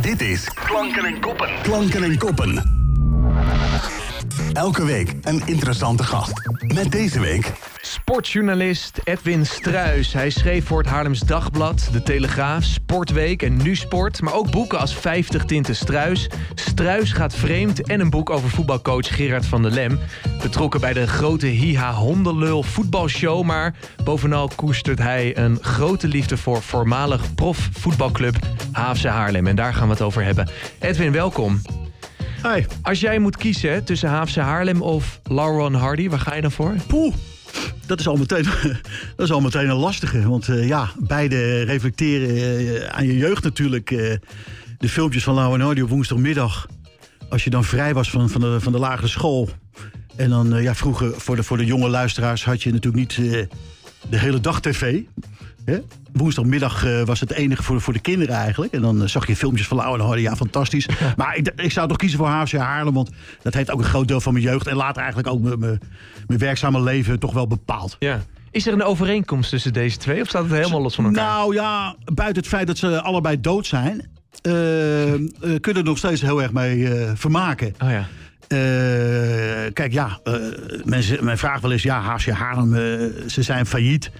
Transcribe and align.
Dit 0.00 0.20
is 0.20 0.48
Klanken 0.54 1.04
en 1.04 1.20
Koppen. 1.20 1.48
Klanken 1.62 2.02
en 2.02 2.18
Koppen. 2.18 2.62
Elke 4.52 4.84
week 4.84 5.14
een 5.22 5.42
interessante 5.46 6.02
gast. 6.02 6.32
Met 6.74 6.92
deze 6.92 7.20
week... 7.20 7.52
Sportjournalist 8.08 9.00
Edwin 9.04 9.46
Struis. 9.46 10.12
Hij 10.12 10.30
schreef 10.30 10.66
voor 10.66 10.78
het 10.78 10.86
Haarlems 10.86 11.20
Dagblad, 11.20 11.88
De 11.92 12.02
Telegraaf, 12.02 12.64
Sportweek 12.64 13.42
en 13.42 13.56
Nu 13.56 13.76
Sport. 13.76 14.20
Maar 14.20 14.34
ook 14.34 14.50
boeken 14.50 14.78
als 14.78 14.94
50 14.94 15.44
Tinten 15.44 15.76
Struis. 15.76 16.30
Struis 16.54 17.12
gaat 17.12 17.34
vreemd 17.34 17.86
en 17.86 18.00
een 18.00 18.10
boek 18.10 18.30
over 18.30 18.50
voetbalcoach 18.50 19.16
Gerard 19.16 19.46
van 19.46 19.62
der 19.62 19.70
Lem. 19.70 19.98
Betrokken 20.42 20.80
bij 20.80 20.92
de 20.92 21.06
grote 21.06 21.46
Hiha 21.46 21.92
Hondenlul 21.92 22.62
voetbalshow. 22.62 23.44
Maar 23.44 23.74
bovenal 24.04 24.50
koestert 24.54 24.98
hij 24.98 25.36
een 25.36 25.58
grote 25.60 26.08
liefde 26.08 26.36
voor 26.36 26.62
voormalig 26.62 27.34
profvoetbalclub 27.34 28.36
Haafse 28.72 29.08
Haarlem. 29.08 29.46
En 29.46 29.56
daar 29.56 29.74
gaan 29.74 29.86
we 29.86 29.92
het 29.92 30.02
over 30.02 30.24
hebben. 30.24 30.50
Edwin, 30.78 31.12
welkom. 31.12 31.60
Hi. 32.42 32.64
Als 32.82 33.00
jij 33.00 33.18
moet 33.18 33.36
kiezen 33.36 33.84
tussen 33.84 34.08
Haafse 34.08 34.40
Haarlem 34.40 34.82
of 34.82 35.20
Lauren 35.24 35.74
Hardy, 35.74 36.08
waar 36.08 36.20
ga 36.20 36.34
je 36.34 36.40
dan 36.40 36.52
voor? 36.52 36.74
Poeh. 36.86 37.14
Dat 37.86 38.00
is 38.00 38.08
al 38.08 38.16
meteen, 38.16 38.44
dat 39.16 39.26
is 39.26 39.30
al 39.30 39.40
meteen 39.40 39.68
een 39.68 39.76
lastige. 39.76 40.28
Want 40.28 40.48
uh, 40.48 40.68
ja, 40.68 40.90
beide 40.98 41.62
reflecteren 41.62 42.60
uh, 42.62 42.86
aan 42.86 43.06
je 43.06 43.16
jeugd 43.16 43.42
natuurlijk. 43.42 43.90
Uh, 43.90 44.14
de 44.78 44.88
filmpjes 44.88 45.24
van 45.24 45.34
Lauren 45.34 45.60
Hardy 45.60 45.80
op 45.80 45.88
woensdagmiddag. 45.88 46.66
Als 47.28 47.44
je 47.44 47.50
dan 47.50 47.64
vrij 47.64 47.94
was 47.94 48.10
van, 48.10 48.30
van, 48.30 48.40
de, 48.40 48.60
van 48.60 48.72
de 48.72 48.78
lagere 48.78 49.08
school. 49.08 49.48
En 50.16 50.30
dan, 50.30 50.62
ja, 50.62 50.74
vroeger 50.74 51.12
voor 51.16 51.36
de, 51.36 51.42
voor 51.42 51.56
de 51.56 51.64
jonge 51.64 51.88
luisteraars 51.88 52.44
had 52.44 52.62
je 52.62 52.72
natuurlijk 52.72 53.18
niet 53.18 53.46
de 54.10 54.18
hele 54.18 54.40
dag 54.40 54.60
tv. 54.60 55.00
Hè? 55.68 55.78
Woensdagmiddag 56.12 56.84
uh, 56.84 57.02
was 57.02 57.20
het 57.20 57.32
enige 57.32 57.62
voor, 57.62 57.80
voor 57.80 57.92
de 57.92 57.98
kinderen 57.98 58.34
eigenlijk. 58.34 58.72
En 58.72 58.80
dan 58.80 59.02
uh, 59.02 59.08
zag 59.08 59.26
je 59.26 59.36
filmpjes 59.36 59.66
van 59.66 59.76
Lauw 59.76 59.94
en 59.94 60.00
Hardy. 60.00 60.20
Ja, 60.20 60.36
fantastisch. 60.36 60.88
maar 61.16 61.36
ik, 61.36 61.52
ik, 61.56 61.72
zou 61.72 61.88
toch 61.88 61.96
kiezen 61.96 62.18
voor 62.18 62.28
HFC 62.28 62.52
Haarlem. 62.52 62.94
Want 62.94 63.10
dat 63.42 63.54
heeft 63.54 63.70
ook 63.70 63.78
een 63.78 63.84
groot 63.84 64.08
deel 64.08 64.20
van 64.20 64.32
mijn 64.32 64.44
jeugd. 64.44 64.66
En 64.66 64.76
later 64.76 65.02
eigenlijk 65.02 65.32
ook 65.32 65.40
mijn, 65.40 65.80
mijn 66.26 66.40
werkzame 66.40 66.82
leven 66.82 67.18
toch 67.18 67.32
wel 67.32 67.46
bepaald. 67.46 67.96
Ja. 67.98 68.20
Is 68.50 68.66
er 68.66 68.72
een 68.72 68.82
overeenkomst 68.82 69.50
tussen 69.50 69.72
deze 69.72 69.96
twee? 69.96 70.20
Of 70.20 70.28
staat 70.28 70.42
het 70.42 70.52
helemaal 70.52 70.82
los 70.82 70.94
van 70.94 71.04
elkaar? 71.04 71.24
Nou 71.24 71.54
ja, 71.54 71.96
buiten 72.14 72.42
het 72.42 72.50
feit 72.50 72.66
dat 72.66 72.78
ze 72.78 73.02
allebei 73.02 73.40
dood 73.40 73.66
zijn... 73.66 74.08
Uh, 74.42 74.52
kunnen 75.40 75.82
er 75.82 75.84
nog 75.84 75.98
steeds 75.98 76.20
heel 76.20 76.42
erg 76.42 76.52
mee 76.52 76.88
vermaken. 77.14 77.74
Oh 77.78 77.90
ja. 77.90 78.06
kijk, 79.72 79.92
ja, 79.92 80.20
mensen, 80.84 81.24
men 81.24 81.38
vraagt 81.38 81.62
wel 81.62 81.72
eens... 81.72 81.82
Ja, 81.82 82.00
HFC 82.00 82.30
Haarlem, 82.30 82.74
ze 83.26 83.42
zijn 83.42 83.66
failliet 83.66 84.10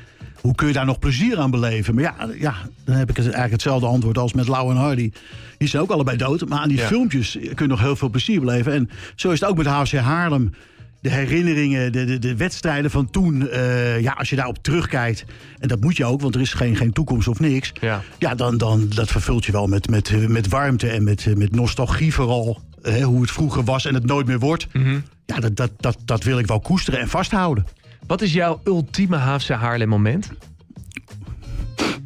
hoe 0.41 0.55
kun 0.55 0.67
je 0.67 0.73
daar 0.73 0.87
nog 0.87 0.99
plezier 0.99 1.39
aan 1.39 1.51
beleven? 1.51 1.95
Maar 1.95 2.05
ja, 2.05 2.15
ja 2.39 2.55
dan 2.85 2.95
heb 2.95 3.11
ik 3.11 3.19
eigenlijk 3.19 3.53
hetzelfde 3.53 3.87
antwoord 3.87 4.19
als 4.19 4.33
met 4.33 4.49
Lau 4.49 4.71
en 4.71 4.77
Hardy. 4.77 5.11
Die 5.59 5.69
zijn 5.69 5.83
ook 5.83 5.91
allebei 5.91 6.17
dood. 6.17 6.49
Maar 6.49 6.59
aan 6.59 6.69
die 6.69 6.79
filmpjes 6.79 7.39
kun 7.41 7.67
je 7.67 7.67
nog 7.67 7.81
heel 7.81 7.97
veel 7.97 8.09
plezier 8.09 8.41
beleven. 8.41 8.73
En 8.73 8.91
zo 9.17 9.31
is 9.31 9.41
het 9.41 9.49
ook 9.49 9.57
met 9.57 9.67
HC 9.67 9.93
Haarlem. 9.93 10.55
De 11.01 11.11
herinneringen, 11.11 11.93
de, 11.93 12.05
de, 12.05 12.19
de 12.19 12.37
wedstrijden 12.37 12.91
van 12.91 13.11
toen. 13.11 13.41
Uh, 13.41 14.01
ja, 14.01 14.13
als 14.13 14.31
je 14.31 14.37
daarop 14.37 14.59
terugkijkt. 14.63 15.25
En 15.59 15.69
dat 15.69 15.81
moet 15.81 15.97
je 15.97 16.05
ook, 16.05 16.21
want 16.21 16.35
er 16.35 16.41
is 16.41 16.53
geen, 16.53 16.77
geen 16.77 16.93
toekomst 16.93 17.29
of 17.29 17.41
niks. 17.41 17.73
Ja, 17.81 18.03
ja 18.19 18.35
dan, 18.35 18.59
dan 18.59 18.89
dat 18.95 19.09
vervult 19.09 19.45
je 19.45 19.53
wel 19.53 19.67
met, 19.67 19.91
met, 19.91 20.29
met 20.29 20.49
warmte 20.49 20.89
en 20.89 21.05
met, 21.05 21.37
met 21.37 21.55
nostalgie 21.55 22.15
vooral. 22.15 22.61
Hè, 22.83 23.03
hoe 23.03 23.21
het 23.21 23.31
vroeger 23.31 23.65
was 23.65 23.85
en 23.85 23.95
het 23.95 24.07
nooit 24.07 24.27
meer 24.27 24.39
wordt. 24.39 24.67
Mm 24.73 24.83
-hmm. 24.83 25.03
Ja, 25.27 25.41
dat, 25.41 25.57
dat, 25.57 25.71
dat, 25.77 25.99
dat 26.05 26.25
wil 26.25 26.39
ik 26.39 26.47
wel 26.47 26.61
koesteren 26.61 27.01
en 27.01 27.09
vasthouden. 27.09 27.67
Wat 28.09 28.23
is 28.23 28.33
jouw 28.33 28.61
ultieme 28.65 29.17
Haafse 29.17 29.53
Haarlem 29.53 29.89
moment? 29.89 30.31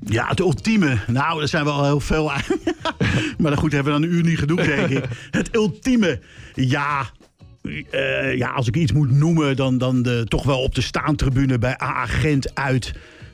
Ja, 0.05 0.29
het 0.29 0.41
ultieme. 0.41 0.99
Nou, 1.07 1.43
er 1.43 1.49
zijn 1.49 1.65
wel 1.65 1.85
heel 1.85 2.01
veel. 2.01 2.25
maar 3.39 3.57
goed, 3.57 3.73
hebben 3.73 3.93
we 3.93 4.01
dan 4.01 4.09
een 4.09 4.17
uur 4.17 4.25
niet 4.25 4.39
genoeg, 4.39 4.65
denk 4.65 4.89
ik. 4.89 5.05
Het 5.31 5.55
ultieme. 5.55 6.21
Ja, 6.55 7.11
uh, 7.63 8.37
ja, 8.37 8.51
als 8.51 8.69
ik 8.69 8.77
iets 8.77 8.93
moet 8.93 9.11
noemen, 9.11 9.57
dan, 9.57 9.79
dan 9.79 10.03
de, 10.03 10.25
toch 10.29 10.45
wel 10.45 10.63
op 10.63 10.75
de 10.75 10.81
staantribune 10.81 11.59
bij 11.59 11.79
AA 11.79 12.07
Gent 12.07 12.55
uit. 12.55 12.93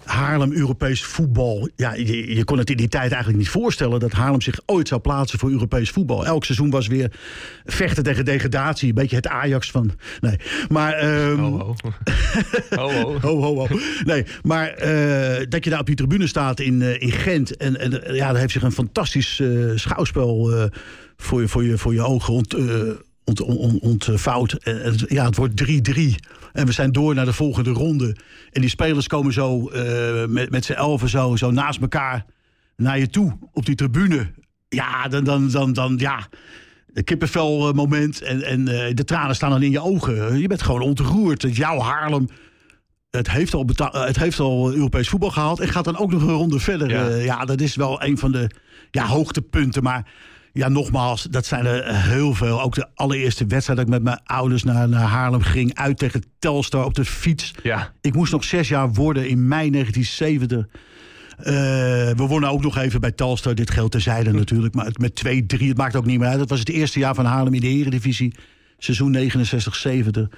Haarlem 0.09 0.53
Europees 0.53 1.05
voetbal. 1.05 1.69
Ja, 1.77 1.95
je, 1.95 2.35
je, 2.35 2.45
kon 2.45 2.59
het 2.59 2.71
in 2.71 2.77
die 2.77 2.89
tijd 2.89 3.13
eigenlijk 3.13 3.43
niet 3.43 3.49
voorstellen 3.49 4.01
dat 4.01 4.13
Haarlem 4.13 4.41
zich 4.41 4.61
ooit 4.67 4.89
zou 4.89 5.01
plaatsen 5.01 5.39
voor 5.39 5.51
Europees 5.51 5.91
voetbal. 5.91 6.27
Elk 6.27 6.45
seizoen 6.45 6.71
was 6.71 6.87
weer 6.87 7.13
vechten 7.65 8.03
tegen 8.03 8.25
degradatie. 8.25 8.89
Een 8.89 8.95
beetje 8.95 9.17
het 9.17 9.27
Ajax 9.27 9.71
van. 9.71 9.91
Nee, 10.21 10.37
maar. 10.69 11.05
Um... 11.05 11.39
Ho, 11.39 11.59
ho. 11.59 11.75
ho, 12.81 12.91
ho. 12.91 13.19
ho, 13.21 13.43
ho, 13.43 13.67
ho. 13.69 13.79
Nee, 14.05 14.25
maar 14.43 14.69
uh, 14.69 15.47
dat 15.49 15.65
je 15.65 15.71
daar 15.71 15.81
op 15.81 15.87
die 15.87 15.97
tribune 15.97 16.27
staat 16.27 16.61
in, 16.61 16.81
uh, 16.81 17.01
in 17.01 17.13
Gent. 17.13 17.57
En, 17.57 17.81
en 17.81 18.15
ja, 18.15 18.33
daar 18.33 18.41
heeft 18.41 18.53
zich 18.53 18.63
een 18.63 18.73
fantastisch 18.73 19.39
uh, 19.39 19.73
schouwspel 19.75 20.51
voor, 21.17 21.41
je, 21.41 21.49
voor, 21.49 21.65
je, 21.65 21.79
voor 21.79 21.95
je 21.95 22.03
ogen 22.03 22.35
ont, 22.35 22.55
ont, 23.29 23.41
ont, 23.41 23.81
ontvouwd. 23.81 24.53
En, 24.53 24.95
ja, 25.07 25.25
het 25.25 25.37
wordt 25.37 25.65
3-3. 25.65 25.69
En 26.53 26.67
we 26.67 26.73
zijn 26.73 26.93
door 26.93 27.15
naar 27.15 27.25
de 27.25 27.33
volgende 27.33 27.71
ronde. 27.71 28.17
En 28.51 28.61
die 28.61 28.71
spelers 28.71 29.07
komen 29.07 29.33
zo 29.33 29.71
uh, 29.73 30.25
met, 30.27 30.51
met 30.51 30.65
z'n 30.65 30.73
elfen 30.73 31.09
zo, 31.09 31.37
zo 31.37 31.51
naast 31.51 31.81
elkaar 31.81 32.25
naar 32.77 32.99
je 32.99 33.09
toe 33.09 33.39
op 33.53 33.67
die 33.67 33.75
tribune. 33.75 34.31
Ja, 34.69 35.09
dan, 35.09 35.25
dan, 35.25 35.51
dan, 35.51 35.73
dan 35.73 35.95
ja. 35.99 36.29
Kippenvel 37.05 37.73
moment 37.73 38.23
en, 38.23 38.43
en 38.43 38.65
de 38.95 39.05
tranen 39.05 39.35
staan 39.35 39.51
dan 39.51 39.63
in 39.63 39.71
je 39.71 39.81
ogen. 39.81 40.39
Je 40.39 40.47
bent 40.47 40.63
gewoon 40.63 40.81
ontroerd. 40.81 41.57
Jouw 41.57 41.81
Haarlem. 41.81 42.29
Het 43.11 43.31
heeft, 43.31 43.55
al 43.55 43.67
het 43.91 44.19
heeft 44.19 44.41
al 44.41 44.73
Europees 44.73 45.09
voetbal 45.09 45.31
gehaald. 45.31 45.61
En 45.61 45.69
gaat 45.69 45.85
dan 45.85 45.97
ook 45.97 46.11
nog 46.11 46.23
een 46.23 46.29
ronde 46.29 46.59
verder. 46.59 46.91
Ja, 46.91 47.07
ja 47.09 47.45
dat 47.45 47.61
is 47.61 47.77
wel 47.77 48.03
een 48.03 48.19
van 48.19 48.33
de 48.33 48.51
ja, 48.91 49.07
hoogtepunten. 49.07 49.83
Maar 49.83 50.11
ja, 50.59 50.69
nogmaals, 50.69 51.23
dat 51.23 51.47
zijn 51.47 51.67
er 51.67 51.95
heel 51.95 52.35
veel. 52.35 52.63
Ook 52.63 52.75
de 52.75 52.87
allereerste 52.95 53.47
wedstrijd 53.47 53.79
dat 53.79 53.89
ik 53.89 53.95
met 53.95 54.03
mijn 54.03 54.21
ouders 54.25 54.65
naar, 54.65 54.89
naar 54.89 55.07
Haarlem 55.07 55.41
ging. 55.41 55.75
Uit 55.75 55.99
tegen 55.99 56.25
Telstar 56.39 56.85
op 56.85 56.95
de 56.95 57.05
fiets. 57.05 57.55
Ja. 57.63 57.93
Ik 58.01 58.15
moest 58.15 58.33
nog 58.33 58.45
zes 58.45 58.69
jaar 58.69 58.93
worden 58.93 59.29
in 59.29 59.49
mei 59.49 59.71
1970. 59.71 60.67
Uh, 61.39 61.45
we 62.17 62.27
wonnen 62.29 62.51
ook 62.51 62.63
nog 62.63 62.77
even 62.77 63.01
bij 63.01 63.13
Telstar. 63.13 63.55
Dit 63.55 63.71
geldt 63.71 63.93
terzijde 63.93 64.33
natuurlijk. 64.33 64.75
Maar 64.75 64.91
met 64.93 65.23
2-3, 65.27 65.67
het 65.67 65.77
maakt 65.77 65.97
ook 65.97 66.07
niet 66.07 66.19
meer 66.19 66.29
uit. 66.29 66.39
Dat 66.39 66.51
was 66.51 66.59
het 66.59 66.69
eerste 66.69 66.99
jaar 66.99 67.15
van 67.15 67.25
Haarlem 67.25 67.55
in 67.55 67.61
de 67.61 67.69
Eredivisie. 67.69 68.35
Seizoen 68.79 69.11
69, 69.11 69.75
70. 69.75 70.29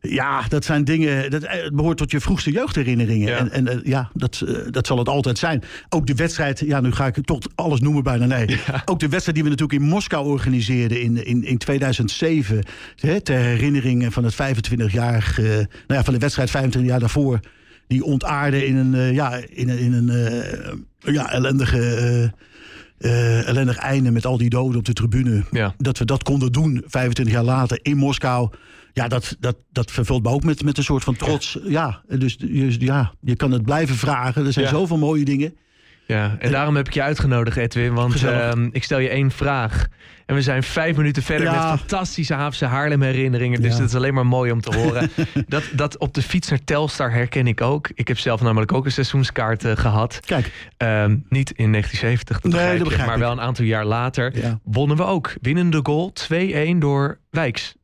Ja, 0.00 0.42
dat 0.48 0.64
zijn 0.64 0.84
dingen. 0.84 1.30
Dat 1.30 1.42
het 1.46 1.74
behoort 1.74 1.96
tot 1.96 2.10
je 2.10 2.20
vroegste 2.20 2.50
jeugdherinneringen. 2.50 3.28
Ja. 3.28 3.38
En, 3.38 3.50
en 3.50 3.66
uh, 3.66 3.84
ja, 3.84 4.10
dat, 4.12 4.42
uh, 4.44 4.58
dat 4.70 4.86
zal 4.86 4.98
het 4.98 5.08
altijd 5.08 5.38
zijn. 5.38 5.62
Ook 5.88 6.06
de 6.06 6.14
wedstrijd. 6.14 6.60
Ja, 6.60 6.80
nu 6.80 6.92
ga 6.92 7.06
ik 7.06 7.24
toch 7.24 7.38
alles 7.54 7.80
noemen 7.80 8.02
bijna. 8.02 8.26
Nee. 8.26 8.46
Ja. 8.48 8.82
Ook 8.84 9.00
de 9.00 9.08
wedstrijd 9.08 9.34
die 9.34 9.44
we 9.44 9.50
natuurlijk 9.50 9.80
in 9.80 9.88
Moskou 9.88 10.26
organiseerden 10.26 11.00
in, 11.00 11.26
in, 11.26 11.44
in 11.44 11.58
2007. 11.58 12.62
Hè, 12.96 13.20
ter 13.20 13.38
herinnering 13.38 14.12
van 14.12 14.24
het 14.24 14.34
25-jarig. 14.34 15.38
Uh, 15.38 15.46
nou 15.46 15.66
ja, 15.86 16.04
van 16.04 16.14
de 16.14 16.20
wedstrijd 16.20 16.50
25 16.50 16.90
jaar 16.90 17.00
daarvoor. 17.00 17.40
Die 17.86 18.04
ontaarde 18.04 18.66
in 18.66 18.76
een, 18.76 19.14
ja, 19.14 19.40
in 19.48 19.68
in 19.68 19.92
een 19.92 20.10
ja, 20.98 21.30
ellendige. 21.32 22.32
Uh, 22.98 23.48
ellendig 23.48 23.76
einde 23.76 24.10
met 24.10 24.26
al 24.26 24.38
die 24.38 24.50
doden 24.50 24.78
op 24.78 24.84
de 24.84 24.92
tribune. 24.92 25.44
Ja. 25.50 25.74
Dat 25.78 25.98
we 25.98 26.04
dat 26.04 26.22
konden 26.22 26.52
doen 26.52 26.82
25 26.86 27.34
jaar 27.34 27.44
later 27.44 27.78
in 27.82 27.96
Moskou. 27.96 28.50
Ja, 28.96 29.08
dat, 29.08 29.36
dat, 29.40 29.56
dat 29.72 29.90
vervult 29.90 30.22
me 30.22 30.28
ook 30.28 30.44
met, 30.44 30.64
met 30.64 30.78
een 30.78 30.84
soort 30.84 31.04
van 31.04 31.16
trots. 31.16 31.58
Ja, 31.64 32.00
ja 32.08 32.16
dus 32.16 32.36
ja, 32.78 33.12
je 33.20 33.36
kan 33.36 33.50
het 33.52 33.62
blijven 33.62 33.96
vragen. 33.96 34.46
Er 34.46 34.52
zijn 34.52 34.64
Ja. 34.64 34.70
zoveel 34.70 34.98
mooie 34.98 35.24
dingen. 35.24 35.56
Ja, 36.06 36.36
en 36.38 36.50
daarom 36.52 36.76
heb 36.76 36.86
ik 36.86 36.94
je 36.94 37.02
uitgenodigd, 37.02 37.56
Edwin. 37.56 37.94
Want 37.94 38.24
ehm, 38.24 38.68
ik 38.72 38.84
stel 38.84 38.98
je 38.98 39.08
één 39.08 39.30
vraag. 39.30 39.86
En 40.26 40.34
we 40.34 40.42
zijn 40.42 40.62
vijf 40.62 40.96
minuten 40.96 41.22
verder 41.22 41.46
Ja. 41.46 41.70
met 41.70 41.78
fantastische 41.78 42.34
Haafse 42.34 42.64
Haarlem 42.64 43.02
herinneringen. 43.02 43.62
Dus 43.62 43.72
Ja. 43.72 43.78
dat 43.78 43.88
is 43.88 43.94
alleen 43.94 44.14
maar 44.14 44.26
mooi 44.26 44.52
om 44.52 44.60
te 44.60 44.76
horen. 44.76 45.10
dat, 45.48 45.62
dat 45.74 45.98
op 45.98 46.14
de 46.14 46.22
fiets 46.22 46.48
naar 46.48 46.64
Telstar 46.64 47.12
herken 47.12 47.46
ik 47.46 47.60
ook. 47.60 47.90
Ik 47.94 48.08
heb 48.08 48.18
zelf 48.18 48.40
namelijk 48.40 48.72
ook 48.72 48.84
een 48.84 48.92
seizoenskaart 48.92 49.64
eh, 49.64 49.76
gehad. 49.76 50.20
Kijk, 50.26 50.68
Ehm, 50.76 51.16
niet 51.28 51.50
in 51.50 51.70
1970, 51.70 52.40
dat 52.40 52.52
Nee, 52.52 52.60
begrijp, 52.60 52.78
dat 52.78 52.86
je, 52.86 52.96
begrijp 52.96 53.08
maar 53.08 53.18
wel 53.28 53.32
een 53.32 53.46
aantal 53.48 53.64
jaar 53.64 53.84
later. 53.84 54.38
ja. 54.38 54.60
Wonnen 54.64 54.96
we 54.96 55.04
ook. 55.04 55.34
Winnende 55.40 55.80
goal 55.82 56.12
2-1 56.12 56.78
door 56.78 57.18
Wijks. 57.30 57.74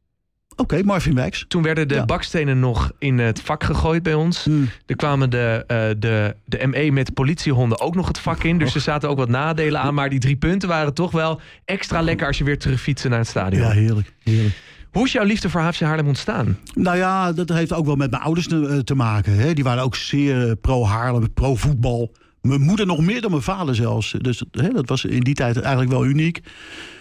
Oké, 0.57 0.83
Marvin 0.83 1.15
Wijks. 1.15 1.45
Toen 1.49 1.63
werden 1.63 1.89
de 1.89 1.95
Ja. 1.95 2.05
bakstenen 2.05 2.59
nog 2.61 2.93
in 2.99 3.19
het 3.19 3.41
vak 3.41 3.65
gegooid 3.65 4.03
bij 4.03 4.15
ons. 4.15 4.45
Hmm. 4.45 4.69
Er 4.87 4.97
kwamen 4.97 5.31
de, 5.31 5.65
eh, 5.67 5.77
de, 5.99 6.37
de 6.45 6.67
ME 6.67 6.91
met 6.93 7.15
politiehonden 7.15 7.81
ook 7.81 7.95
nog 7.95 8.09
het 8.09 8.19
vak 8.19 8.43
in. 8.45 8.59
Dus 8.59 8.75
er 8.75 8.81
zaten 8.81 9.09
ook 9.09 9.17
wat 9.19 9.29
nadelen 9.29 9.81
aan. 9.81 9.95
Maar 9.95 10.11
die 10.11 10.19
drie 10.21 10.37
punten 10.37 10.69
waren 10.69 10.95
toch 10.95 11.11
wel 11.11 11.41
extra 11.65 12.01
lekker 12.01 12.27
als 12.27 12.39
je 12.39 12.45
weer 12.45 12.59
terugfietsen 12.59 13.11
naar 13.11 13.19
het 13.19 13.29
stadion. 13.29 13.63
Ja, 13.63 13.71
heerlijk. 13.71 14.13
heerlijk. 14.23 14.55
Hoe 14.93 15.07
is 15.07 15.13
jouw 15.13 15.25
liefde 15.25 15.51
voor 15.51 15.61
HFC 15.61 15.81
Haarlem 15.81 16.07
ontstaan? 16.07 16.59
Nou 16.75 16.97
ja, 16.97 17.33
dat 17.33 17.49
heeft 17.49 17.73
ook 17.73 17.87
wel 17.87 17.97
met 17.97 18.11
mijn 18.11 18.23
ouders 18.23 18.49
te, 18.49 18.67
eh, 18.69 18.79
te 18.79 18.95
maken. 18.95 19.37
Hè. 19.37 19.53
Die 19.55 19.65
waren 19.65 19.83
ook 19.83 19.97
zeer 19.97 20.47
eh, 20.49 20.53
pro-Haarlem, 20.61 21.33
pro-voetbal. 21.33 22.13
Mijn 22.41 22.61
moeder 22.61 22.87
nog 22.87 23.01
meer 23.01 23.21
dan 23.21 23.31
mijn 23.31 23.43
vader 23.43 23.75
zelfs. 23.75 24.15
Dus 24.19 24.45
hè, 24.51 24.69
dat 24.69 24.89
was 24.89 25.05
in 25.05 25.21
die 25.21 25.35
tijd 25.35 25.61
eigenlijk 25.61 25.91
wel 25.91 26.05
uniek. 26.07 26.41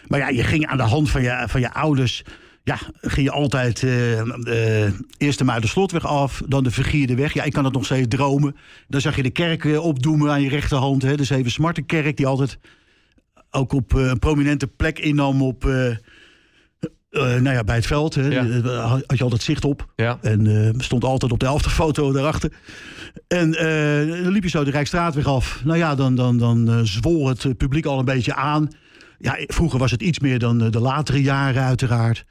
Maar 0.07 0.19
ja, 0.19 0.29
je 0.29 0.43
ging 0.43 0.67
aan 0.67 0.77
de 0.77 0.83
hand 0.83 1.09
van 1.09 1.21
je, 1.21 1.43
van 1.47 1.59
je 1.61 1.73
ouders... 1.73 2.23
Ja, 2.63 2.79
ging 3.01 3.27
je 3.27 3.31
altijd 3.31 3.83
eh 3.83 4.19
eh, 4.19 4.93
eerst 5.17 5.37
de 5.37 5.43
Muiderslotweg 5.43 6.05
af, 6.05 6.41
dan 6.47 6.63
de 6.63 6.71
Vergierde 6.71 7.15
weg. 7.15 7.33
Ja, 7.33 7.43
ik 7.43 7.53
kan 7.53 7.63
het 7.63 7.73
nog 7.73 7.85
steeds 7.85 8.07
dromen. 8.07 8.55
Dan 8.87 9.01
zag 9.01 9.15
je 9.15 9.23
de 9.23 9.29
kerk 9.29 9.65
eh, 9.65 9.85
opdoemen 9.85 10.31
aan 10.31 10.41
je 10.41 10.49
rechterhand. 10.49 11.01
Hè, 11.01 11.15
de 11.15 11.23
Zeven 11.23 11.51
Smartenkerk, 11.51 12.17
die 12.17 12.27
altijd 12.27 12.59
ook 13.51 13.73
op 13.73 13.93
een 13.93 14.19
prominente 14.19 14.67
plek 14.67 14.99
innam 14.99 15.41
op... 15.41 15.63
nou 17.09 17.49
ja, 17.49 17.63
bij 17.63 17.75
het 17.75 17.85
veld 17.85 18.15
hè, 18.15 18.61
had 19.07 19.17
je 19.17 19.23
altijd 19.23 19.41
zicht 19.41 19.65
op. 19.65 19.91
Ja. 19.95 20.17
En 20.21 20.73
stond 20.77 21.03
altijd 21.03 21.31
op 21.31 21.39
de 21.39 21.45
elfde 21.45 21.69
foto 21.69 22.11
daarachter. 22.11 22.53
En 23.27 23.51
dan 24.23 24.31
liep 24.31 24.43
je 24.43 24.49
zo 24.49 24.63
de 24.63 24.71
Rijksstraatweg 24.71 25.25
af. 25.25 25.61
Nou 25.63 25.77
ja, 25.77 25.95
dan, 25.95 26.15
dan, 26.15 26.37
dan 26.37 26.87
zwol 26.87 27.27
het 27.27 27.57
publiek 27.57 27.85
al 27.85 27.99
een 27.99 28.05
beetje 28.05 28.35
aan. 28.35 28.69
Ja, 29.19 29.37
vroeger 29.47 29.79
was 29.79 29.91
het 29.91 30.01
iets 30.01 30.19
meer 30.19 30.39
dan 30.39 30.57
de 30.57 30.79
latere 30.79 31.21
jaren 31.21 31.63
uiteraard. 31.63 32.25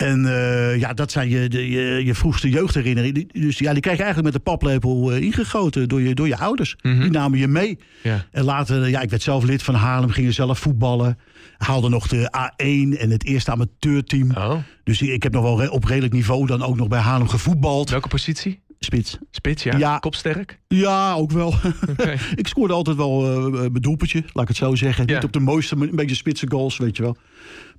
En 0.00 0.24
uh, 0.24 0.78
ja, 0.78 0.92
dat 0.92 1.10
zijn 1.10 1.28
je, 1.28 1.48
de, 1.48 1.70
je, 1.70 2.04
je, 2.04 2.14
vroegste 2.14 2.50
jeugdherinneringen. 2.50 3.28
Dus 3.32 3.58
ja, 3.58 3.72
die 3.72 3.80
krijg 3.82 3.96
je 3.96 4.02
eigenlijk 4.02 4.34
met 4.34 4.44
de 4.44 4.50
paplepel 4.50 5.12
uh, 5.12 5.22
ingegoten 5.22 5.88
door 5.88 6.00
je, 6.00 6.14
door 6.14 6.26
je 6.26 6.36
ouders. 6.36 6.76
Mm 6.82 6.92
-hmm. 6.92 7.00
Die 7.00 7.10
namen 7.10 7.38
je 7.38 7.48
mee. 7.48 7.78
Ja. 8.02 8.24
En 8.30 8.44
later, 8.44 8.88
ja, 8.88 9.00
ik 9.00 9.10
werd 9.10 9.22
zelf 9.22 9.44
lid 9.44 9.62
van 9.62 9.74
Haarlem, 9.74 10.10
ging 10.10 10.34
zelf 10.34 10.58
voetballen. 10.58 11.18
Haalde 11.58 11.88
nog 11.88 12.08
de 12.08 12.32
A1 12.36 12.98
en 12.98 13.10
het 13.10 13.24
eerste 13.24 13.50
amateurteam. 13.50 14.30
Oh. 14.30 14.54
Dus 14.84 15.02
ik 15.02 15.22
heb 15.22 15.32
nog 15.32 15.42
wel 15.42 15.70
op 15.70 15.84
redelijk 15.84 16.12
niveau 16.12 16.46
dan 16.46 16.62
ook 16.62 16.76
nog 16.76 16.88
bij 16.88 17.00
Haarlem 17.00 17.28
gevoetbald. 17.28 17.90
Welke 17.90 18.08
positie? 18.08 18.60
Spits. 18.82 19.18
Spits, 19.30 19.62
ja. 19.62 19.76
ja. 19.76 19.98
Kopsterk? 19.98 20.58
Ja, 20.68 21.12
ook 21.12 21.30
wel. 21.30 21.54
Okay. 21.90 22.18
ik 22.34 22.46
scoorde 22.46 22.74
altijd 22.74 22.96
wel 22.96 23.46
uh, 23.46 23.50
mijn 23.52 23.72
doelpuntje, 23.72 24.22
laat 24.32 24.42
ik 24.42 24.48
het 24.48 24.56
zo 24.56 24.74
zeggen. 24.74 25.06
Ja. 25.06 25.14
Niet 25.14 25.24
op 25.24 25.32
de 25.32 25.40
mooiste, 25.40 25.76
een 25.76 25.96
beetje 25.96 26.16
spitse 26.16 26.46
goals, 26.50 26.76
weet 26.76 26.96
je 26.96 27.02
wel. 27.02 27.16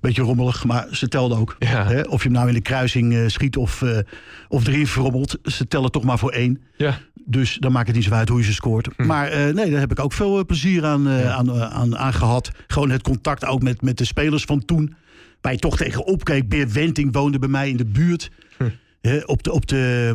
Beetje 0.00 0.22
rommelig, 0.22 0.64
maar 0.64 0.86
ze 0.90 1.08
telden 1.08 1.38
ook. 1.38 1.56
Ja. 1.58 1.86
Hè? 1.86 2.00
Of 2.00 2.22
je 2.22 2.28
hem 2.28 2.36
nou 2.36 2.48
in 2.48 2.54
de 2.54 2.60
kruising 2.60 3.12
uh, 3.12 3.28
schiet 3.28 3.56
of, 3.56 3.80
uh, 3.80 3.98
of 4.48 4.66
erin 4.66 4.86
verrommelt. 4.86 5.38
Ze 5.42 5.68
tellen 5.68 5.90
toch 5.90 6.04
maar 6.04 6.18
voor 6.18 6.30
één. 6.30 6.62
Ja. 6.76 6.98
Dus 7.24 7.56
dan 7.60 7.72
maakt 7.72 7.86
het 7.86 7.96
niet 7.96 8.04
zo 8.04 8.12
uit 8.12 8.28
hoe 8.28 8.38
je 8.38 8.44
ze 8.44 8.52
scoort. 8.52 8.88
Hm. 8.96 9.06
Maar 9.06 9.54
nee, 9.54 9.70
daar 9.70 9.80
heb 9.80 9.90
ik 9.90 10.00
ook 10.00 10.12
veel 10.12 10.46
plezier 10.46 10.84
aan, 10.84 11.08
aan, 11.08 11.52
aan, 11.52 11.96
aan 11.96 12.12
gehad. 12.12 12.50
Gewoon 12.66 12.90
het 12.90 13.02
contact 13.02 13.44
ook 13.44 13.62
met, 13.62 13.82
met 13.82 13.98
de 13.98 14.04
spelers 14.04 14.44
van 14.44 14.64
toen. 14.64 14.94
Waar 15.40 15.52
je 15.52 15.58
toch 15.58 15.76
tegen 15.76 16.06
opkeek. 16.06 16.48
Beer 16.48 16.68
Wenting 16.68 17.12
woonde 17.12 17.38
bij 17.38 17.48
mij 17.48 17.68
in 17.68 17.76
de 17.76 17.86
buurt. 17.86 18.30
Hm. 18.56 18.68
Hè, 19.00 19.18
op 19.18 19.42
de... 19.42 19.52
Op 19.52 19.66
de 19.66 20.14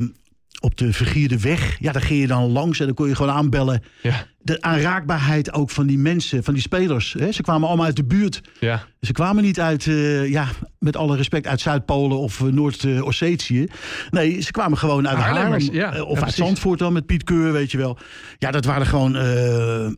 op 0.60 0.78
de 0.78 0.94
vergierde 0.94 1.40
weg. 1.40 1.78
Ja, 1.80 1.92
daar 1.92 2.02
ging 2.02 2.20
je 2.20 2.28
dan 2.28 2.52
langs 2.52 2.80
en 2.80 2.86
dan 2.86 2.96
kon 2.96 3.08
je 3.08 3.16
gewoon 3.16 3.36
aanbellen. 3.36 3.84
Ja. 4.02 4.26
De 4.38 4.62
aanraakbaarheid 4.62 5.54
ook 5.54 5.70
van 5.70 5.88
die 5.88 5.98
mensen, 5.98 6.44
van 6.44 6.54
die 6.54 6.64
spelers. 6.64 7.16
Hè? 7.20 7.32
Ze 7.32 7.42
kwamen 7.42 7.68
allemaal 7.68 7.86
uit 7.86 7.96
de 7.96 8.06
buurt. 8.06 8.42
Ja. 8.60 8.84
Ze 9.02 9.12
kwamen 9.12 9.44
niet 9.44 9.60
uit, 9.60 9.86
uh, 9.86 10.30
ja, 10.30 10.48
met 10.80 10.96
alle 10.96 11.16
respect, 11.16 11.48
uit 11.48 11.62
Zuid-Polen 11.62 12.18
of 12.18 12.40
uh, 12.40 12.52
Noord-Ossetië. 12.52 13.68
Nee, 14.10 14.42
ze 14.42 14.52
kwamen 14.52 14.78
gewoon 14.78 15.08
uit 15.08 15.18
Haarlem. 15.18 15.60
ja. 15.72 15.96
Uh, 15.96 16.08
of 16.08 16.20
Ja, 16.20 16.26
uit. 16.26 16.34
Zandvoort 16.34 16.80
dan, 16.80 16.94
met 16.94 17.06
Piet 17.06 17.24
Keur, 17.24 17.52
weet 17.52 17.72
je 17.72 17.78
wel. 17.78 17.98
Ja, 18.38 18.52
dat 18.52 18.66
waren 18.66 18.88
gewoon 18.88 19.18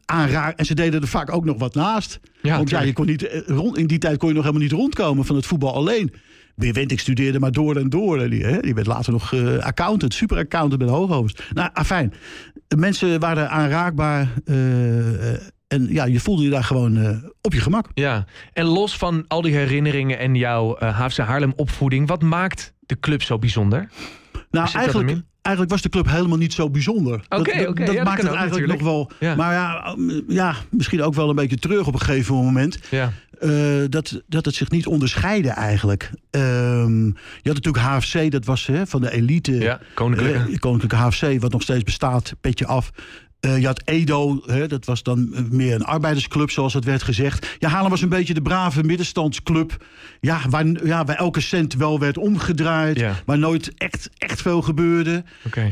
aanraak... 0.06 0.58
En 0.60 0.66
ze 0.66 0.74
deden 0.74 1.02
er 1.02 1.08
vaak 1.08 1.34
ook 1.34 1.46
nog 1.46 1.58
wat 1.60 1.76
naast. 1.76 2.20
Ja, 2.42 2.58
Want 2.58 2.70
ja, 2.70 2.82
je 2.82 2.94
kon 2.94 3.06
niet, 3.06 3.28
eh, 3.28 3.42
rond, 3.48 3.78
in 3.78 3.88
die 3.88 3.98
tijd 3.98 4.18
kon 4.18 4.28
je 4.28 4.36
nog 4.36 4.44
helemaal 4.44 4.66
niet 4.68 4.76
rondkomen 4.78 5.26
van 5.26 5.36
het 5.36 5.46
voetbal 5.46 5.74
alleen. 5.74 6.14
Beer 6.56 6.74
Wenting 6.74 7.00
studeerde 7.00 7.40
maar 7.40 7.52
door 7.52 7.76
en 7.76 7.90
door. 7.90 8.22
En 8.22 8.30
die, 8.30 8.44
hè, 8.46 8.60
die 8.60 8.74
werd 8.74 8.88
later 8.88 9.12
nog 9.12 9.34
eh, 9.34 9.58
accountant, 9.58 10.14
super 10.14 10.38
accountant 10.38 10.82
met 10.82 10.90
hooghoofd. 10.92 11.44
Nou, 11.54 11.70
afijn. 11.74 12.14
De 12.68 12.78
mensen 12.78 13.20
waren 13.20 13.50
aanraakbaar. 13.50 14.28
Eh, 14.46 15.34
eh, 15.34 15.42
en 15.68 15.88
ja, 15.90 16.06
je 16.06 16.20
voelde 16.20 16.44
je 16.44 16.50
daar 16.50 16.64
gewoon 16.64 16.98
eh, 16.98 17.18
op 17.42 17.54
je 17.54 17.60
gemak. 17.60 17.88
Ja, 17.94 18.26
en 18.54 18.66
los 18.66 18.98
van 18.98 19.26
al 19.28 19.42
die 19.42 19.54
herinneringen 19.54 20.20
en 20.20 20.36
jouw 20.36 20.78
HFC 20.80 21.18
Haarlem 21.18 21.54
opvoeding, 21.56 22.08
wat 22.08 22.22
maakt 22.22 22.74
de 22.80 23.00
club 23.00 23.22
zo 23.22 23.40
bijzonder? 23.40 23.90
Nou, 24.52 24.70
eigenlijk, 24.74 25.22
eigenlijk 25.42 25.76
was 25.76 25.82
de 25.82 25.90
club 25.90 26.10
helemaal 26.10 26.38
niet 26.38 26.54
zo 26.54 26.70
bijzonder. 26.70 27.22
dat 27.28 27.40
Oké, 27.40 27.58
dat, 27.58 27.68
oké, 27.68 27.86
dat 27.86 27.96
ja, 27.96 28.04
maakt 28.04 28.22
het 28.22 28.32
eigenlijk 28.32 28.68
nog 28.68 28.82
natuurlijk. 28.82 29.10
wel. 29.20 29.30
Ja. 29.30 29.36
Maar 29.36 29.54
ja, 29.54 29.96
ja, 30.28 30.56
misschien 30.70 31.02
ook 31.02 31.14
wel 31.14 31.30
een 31.30 31.36
beetje 31.36 31.58
terug 31.58 31.88
op 31.88 31.94
een 31.94 32.00
gegeven 32.00 32.36
moment. 32.36 32.80
Ja, 32.90 33.12
dat, 33.88 34.22
dat 34.28 34.46
het 34.46 34.56
zich 34.56 34.70
niet 34.70 34.88
onderscheidde 34.88 35.50
eigenlijk. 35.50 36.12
Ehm, 36.30 37.06
je 37.06 37.50
had 37.50 37.64
natuurlijk 37.64 37.86
HFC, 37.86 38.32
dat 38.32 38.46
was 38.46 38.66
hè, 38.68 38.88
van 38.88 39.02
de 39.02 39.12
elite. 39.12 39.52
ja 39.52 39.80
koninklijke. 39.94 40.60
Koninklijke 40.60 40.96
HFC, 40.96 41.42
wat 41.42 41.52
nog 41.52 41.62
steeds 41.62 41.84
bestaat, 41.84 42.34
petje 42.42 42.66
af. 42.66 42.92
Eh, 43.40 43.60
je 43.60 43.66
had 43.66 43.82
Edo, 43.86 44.42
hè, 44.46 44.68
dat 44.68 44.86
was 44.86 45.04
dan 45.04 45.34
eh, 45.34 45.42
meer 45.50 45.76
een 45.76 45.84
arbeidersclub, 45.84 46.52
zoals 46.52 46.74
het 46.74 46.86
werd 46.86 47.04
gezegd. 47.04 47.56
Ja, 47.60 47.70
Haarlem 47.70 47.90
was 47.90 48.02
een 48.02 48.10
beetje 48.10 48.34
de 48.34 48.42
brave 48.42 48.84
middenstandsclub. 48.84 49.86
Ja, 50.20 50.42
waar, 50.50 50.66
ja, 50.86 51.06
waar 51.06 51.16
elke 51.16 51.40
cent 51.40 51.74
wel 51.74 52.00
werd 52.00 52.18
omgedraaid. 52.18 53.00
Ja. 53.00 53.16
Waar 53.26 53.38
nooit 53.38 53.74
echt, 53.78 54.10
echt 54.18 54.42
veel 54.42 54.62
gebeurde. 54.62 55.24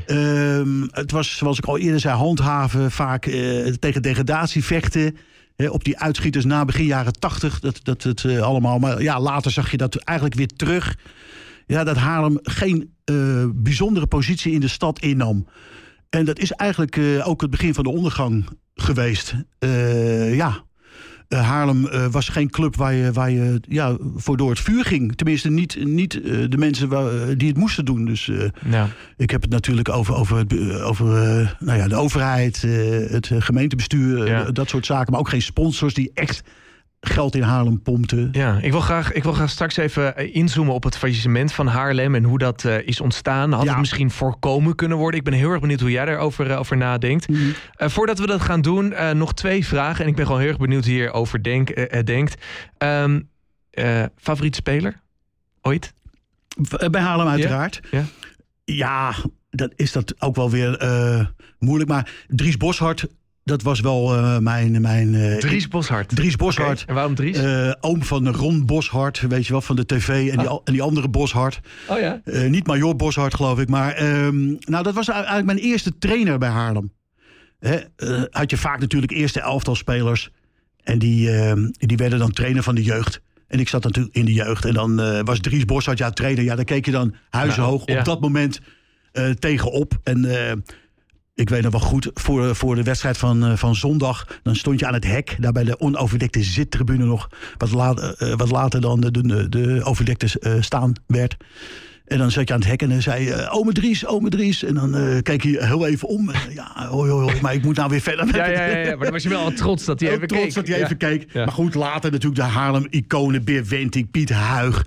Ehm, 0.06 0.82
het 0.92 1.12
was, 1.12 1.38
zoals 1.38 1.58
ik 1.58 1.66
al 1.66 1.78
eerder 1.78 2.00
zei, 2.00 2.16
handhaven. 2.16 2.92
Vaak 2.92 3.26
eh, 3.26 3.74
tegen 3.74 4.02
degradatie 4.02 4.64
vechten. 4.64 5.18
Hè, 5.56 5.70
op 5.70 5.84
die 5.84 6.00
uitschieters 6.00 6.46
na 6.46 6.66
begin 6.66 6.86
jaren 6.86 7.20
tachtig. 7.20 7.60
Dat, 7.60 7.80
dat 7.84 8.04
het 8.04 8.26
allemaal. 8.26 8.80
Maar 8.80 9.02
ja, 9.02 9.20
later 9.20 9.52
zag 9.52 9.72
je 9.72 9.78
dat 9.78 9.96
eigenlijk 9.96 10.38
weer 10.38 10.52
terug. 10.56 10.98
Ja, 11.66 11.84
dat 11.84 11.98
Haarlem 11.98 12.40
geen 12.44 12.94
bijzondere 13.56 14.08
positie 14.08 14.54
in 14.54 14.60
de 14.60 14.68
stad 14.68 15.00
innam. 15.00 15.48
En 16.10 16.26
dat 16.26 16.40
is 16.40 16.52
eigenlijk 16.52 16.98
eh, 16.98 17.28
ook 17.28 17.42
het 17.42 17.50
begin 17.52 17.74
van 17.74 17.84
de 17.84 17.90
ondergang 17.90 18.46
geweest. 18.76 19.36
Eh, 19.60 20.36
ja. 20.36 20.66
Eh, 21.28 21.48
Haarlem 21.50 22.12
was 22.12 22.30
geen 22.30 22.50
club 22.50 22.76
waar 22.76 22.94
je, 22.94 23.12
waar 23.12 23.32
je 23.32 23.60
ja, 23.70 23.98
voor 24.16 24.38
door 24.38 24.50
het 24.50 24.60
vuur 24.60 24.86
ging. 24.86 25.16
Tenminste, 25.16 25.50
niet, 25.50 25.86
niet 25.86 26.12
de 26.52 26.58
mensen 26.58 26.90
waar, 26.90 27.38
die 27.38 27.48
het 27.48 27.58
moesten 27.58 27.86
doen. 27.86 28.06
Dus 28.06 28.32
Nou, 28.66 28.90
ik 29.18 29.30
heb 29.30 29.42
het 29.42 29.52
natuurlijk 29.52 29.90
over, 29.90 30.16
over, 30.16 30.46
over 30.84 31.06
nou 31.60 31.78
ja, 31.78 31.88
de 31.88 31.96
overheid, 31.96 32.62
het 33.12 33.32
gemeentebestuur, 33.40 34.28
Ja. 34.28 34.52
dat 34.52 34.70
soort 34.70 34.86
zaken. 34.86 35.12
Maar 35.12 35.20
ook 35.20 35.30
geen 35.30 35.42
sponsors 35.42 35.94
die 35.94 36.12
echt 36.14 36.42
geld 37.02 37.36
in 37.36 37.42
Haarlem 37.42 37.82
pompten. 37.82 38.30
ja, 38.32 38.60
ik 38.62 38.72
wil, 38.72 38.80
graag, 38.82 39.12
ik 39.12 39.24
wil 39.24 39.34
graag 39.34 39.50
straks 39.50 39.78
even 39.78 40.16
eh, 40.16 40.36
inzoomen 40.36 40.74
op 40.74 40.84
het 40.84 40.98
faillissement 40.98 41.54
van 41.54 41.68
Haarlem 41.68 42.16
en 42.16 42.24
hoe 42.24 42.38
dat 42.38 42.66
eh, 42.66 42.88
is 42.88 43.02
ontstaan. 43.02 43.52
Had 43.52 43.64
Ja. 43.64 43.70
het 43.70 43.80
misschien 43.80 44.12
voorkomen 44.12 44.76
kunnen 44.76 44.98
worden? 44.98 45.20
Ik 45.20 45.26
ben 45.26 45.34
heel 45.34 45.52
erg 45.52 45.62
benieuwd 45.62 45.80
hoe 45.80 45.92
jij 45.92 46.06
daarover 46.06 46.52
eh, 46.52 46.60
over 46.60 46.78
nadenkt. 46.78 47.28
Mhm. 47.28 47.40
Voordat 47.78 48.20
we 48.20 48.28
dat 48.28 48.42
gaan 48.42 48.62
doen, 48.62 48.94
nog 49.18 49.34
twee 49.34 49.66
vragen. 49.66 50.04
En 50.04 50.10
ik 50.10 50.16
ben 50.16 50.26
gewoon 50.26 50.42
heel 50.42 50.50
erg 50.50 50.58
benieuwd 50.60 50.84
hoe 50.86 50.94
je 50.94 51.00
hierover 51.00 51.44
denk, 51.44 52.06
denkt. 52.06 52.42
Ehm, 52.78 53.20
eh, 53.70 54.04
favoriet 54.18 54.56
speler? 54.56 55.00
Ooit? 55.62 55.94
Bij 56.92 57.02
Haarlem 57.02 57.28
uiteraard. 57.28 57.80
Ja. 57.92 58.04
Ja, 58.64 59.14
dan 59.50 59.72
is 59.76 59.92
dat 59.92 60.22
ook 60.22 60.36
wel 60.36 60.50
weer 60.50 60.78
moeilijk. 61.60 61.90
Maar 61.90 62.12
Dries 62.28 62.58
Boshart, 62.58 63.08
dat 63.48 63.62
was 63.62 63.80
wel 63.80 64.16
eh, 64.16 64.38
mijn... 64.38 64.82
mijn 64.82 65.16
eh, 65.16 65.38
Dries 65.38 65.68
Boshart. 65.68 66.16
Dries 66.16 66.36
Boshart. 66.36 66.84
En 66.88 66.94
waarom 66.94 67.16
Dries? 67.16 67.38
eh, 67.38 67.72
oom 67.80 68.04
van 68.04 68.28
Ron 68.28 68.66
Boshart, 68.66 69.22
weet 69.28 69.46
je 69.46 69.52
wel, 69.52 69.62
van 69.62 69.76
de 69.76 69.86
tv. 69.86 70.10
En, 70.32 70.38
die, 70.38 70.48
Ah. 70.48 70.60
en 70.64 70.74
die 70.74 70.82
andere 70.82 71.10
Boshart. 71.10 71.60
oh 71.88 72.00
ja? 72.00 72.22
Niet 72.48 72.68
Major 72.68 72.96
Boshart, 72.96 73.36
geloof 73.36 73.60
ik. 73.60 73.70
Maar 73.70 73.92
ehm, 73.94 74.46
nou, 74.48 74.84
dat 74.84 74.94
was 74.94 75.08
eigenlijk 75.10 75.46
mijn 75.46 75.58
eerste 75.58 75.98
trainer 75.98 76.38
bij 76.38 76.50
Haarlem. 76.50 76.92
Hè, 77.60 77.78
had 78.30 78.50
je 78.50 78.58
vaak 78.58 78.80
natuurlijk 78.80 79.12
eerste 79.12 79.42
elftal 79.42 79.76
spelers. 79.76 80.30
En 80.84 81.00
die, 81.00 81.32
ehm, 81.32 81.70
die 81.72 81.98
werden 81.98 82.20
dan 82.20 82.32
trainer 82.32 82.64
van 82.64 82.76
de 82.76 82.84
jeugd. 82.84 83.22
En 83.48 83.60
ik 83.60 83.70
zat 83.70 83.84
natuurlijk 83.84 84.16
in 84.16 84.26
de 84.26 84.34
jeugd. 84.34 84.66
En 84.66 84.74
dan 84.74 85.24
was 85.24 85.40
Dries 85.40 85.66
Boshart 85.66 85.98
ja 85.98 86.10
trainer. 86.10 86.44
Ja, 86.44 86.56
daar 86.56 86.66
keek 86.66 86.86
je 86.86 86.92
dan 86.92 87.16
huizenhoog 87.30 87.80
Nou, 87.86 87.92
ja. 87.92 88.00
op 88.00 88.06
dat 88.06 88.22
moment 88.22 88.60
tegenop. 89.40 90.00
En 90.04 90.26
ik 91.38 91.50
weet 91.50 91.62
nog 91.62 91.72
wel 91.72 91.82
goed, 91.82 92.10
voor, 92.14 92.56
voor 92.56 92.76
de 92.76 92.84
wedstrijd 92.84 93.18
van, 93.18 93.46
eh, 93.46 93.58
van 93.58 93.76
zondag... 93.76 94.28
dan 94.44 94.56
stond 94.56 94.80
je 94.80 94.88
aan 94.88 94.94
het 94.94 95.06
hek, 95.06 95.36
daar 95.40 95.52
bij 95.52 95.64
de 95.64 95.80
onoverdekte 95.80 96.44
zittribune 96.44 97.06
nog... 97.06 97.30
wat, 97.58 97.72
later, 97.72 98.16
eh, 98.18 98.34
wat 98.36 98.52
later 98.52 98.82
dan 98.82 99.00
de, 99.00 99.12
de, 99.12 99.50
de 99.50 99.82
overdekte 99.84 100.40
eh, 100.40 100.54
staan 100.60 100.94
werd... 101.08 101.38
En 102.08 102.18
dan 102.18 102.32
zat 102.32 102.48
je 102.48 102.54
aan 102.54 102.60
het 102.60 102.70
hek 102.70 102.82
en 102.82 102.90
dan 102.90 103.02
zei 103.02 103.24
je, 103.24 103.50
ome 103.50 103.72
Dries, 103.72 104.06
ome 104.06 104.30
Dries. 104.30 104.64
En 104.64 104.74
dan 104.74 104.96
eh, 104.96 105.22
keek 105.22 105.44
je 105.44 105.66
heel 105.66 105.88
even 105.88 106.08
om. 106.08 106.30
En, 106.30 106.40
ja, 106.54 106.88
hoi, 106.90 107.12
hoi, 107.12 107.24
hoi, 107.24 107.42
maar 107.42 107.54
ik 107.54 107.64
moet 107.64 107.76
nou 107.76 107.90
weer 107.90 108.02
verder 108.02 108.26
met 108.26 108.36
Ja, 108.36 108.46
ja, 108.46 108.66
ja, 108.66 108.78
ja, 108.78 108.96
maar 108.96 109.04
dan 109.04 109.12
was 109.12 109.24
je 109.24 109.30
wel 109.30 109.52
trots 109.52 109.86
dat 109.86 110.00
hij 110.00 110.10
even 110.12 110.28
trots 110.28 110.44
keek. 110.44 110.54
dat 110.54 110.68
hij 110.68 110.78
Ja. 110.78 110.84
even 110.84 110.98
keek. 110.98 111.34
Maar 111.34 111.52
goed, 111.52 111.76
later 111.76 112.12
natuurlijk 112.12 112.42
de 112.42 112.48
Haarlem-iconen. 112.48 113.44
Beer 113.44 113.66
Wenting, 113.66 114.12
Piet 114.12 114.30
Huig, 114.30 114.86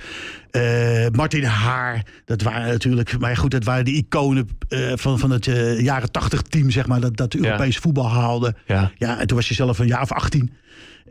eh, 0.50 1.06
Martin 1.12 1.44
Haar. 1.44 2.04
Dat 2.24 2.42
waren 2.42 2.68
natuurlijk... 2.68 3.18
Maar 3.18 3.36
goed, 3.36 3.50
dat 3.50 3.64
waren 3.64 3.84
de 3.84 3.92
iconen 3.92 4.48
eh, 4.68 4.92
van, 4.94 5.18
van 5.18 5.30
het 5.30 5.46
eh, 5.46 5.80
jaren 5.80 6.10
tachtig 6.12 6.42
team, 6.42 6.70
zeg 6.70 6.86
maar. 6.86 7.00
Dat, 7.00 7.16
dat 7.16 7.34
Europees 7.34 7.76
voetbal 7.78 8.10
haalde. 8.10 8.54
Ja. 8.66 8.92
Ja, 8.98 9.18
en 9.18 9.26
toen 9.26 9.36
was 9.36 9.48
je 9.48 9.54
zelf 9.54 9.78
een 9.78 9.86
jaar 9.86 10.02
of 10.02 10.12
18. 10.12 10.50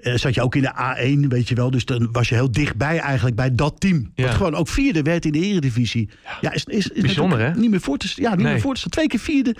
Eh, 0.02 0.16
zat 0.16 0.34
je 0.34 0.42
ook 0.42 0.56
in 0.56 0.62
de 0.62 0.72
A1, 0.76 1.28
weet 1.28 1.48
je 1.50 1.56
wel. 1.56 1.72
Dus 1.72 1.86
dan 1.86 2.10
was 2.12 2.30
je 2.30 2.36
heel 2.36 2.52
dichtbij 2.52 3.00
eigenlijk 3.00 3.36
bij 3.36 3.56
dat 3.56 3.80
team. 3.80 4.12
Ja. 4.16 4.26
Wat 4.26 4.36
gewoon 4.36 4.56
ook 4.56 4.68
vierde 4.68 5.02
werd 5.02 5.26
in 5.26 5.32
de 5.32 5.40
eredivisie. 5.40 6.10
Ja, 6.42 6.54
is, 6.54 6.64
is, 6.64 6.88
is 6.88 7.02
Bijzonder, 7.02 7.40
hè? 7.40 7.54
Niet 7.54 7.70
meer 7.70 7.80
voor 7.82 7.98
te, 7.98 8.12
ja, 8.16 8.30
niet 8.30 8.40
Nee. 8.44 8.52
meer 8.54 8.62
voor 8.62 8.76
te. 8.76 8.90
Twee 8.90 9.08
keer 9.08 9.20
vierde. 9.20 9.56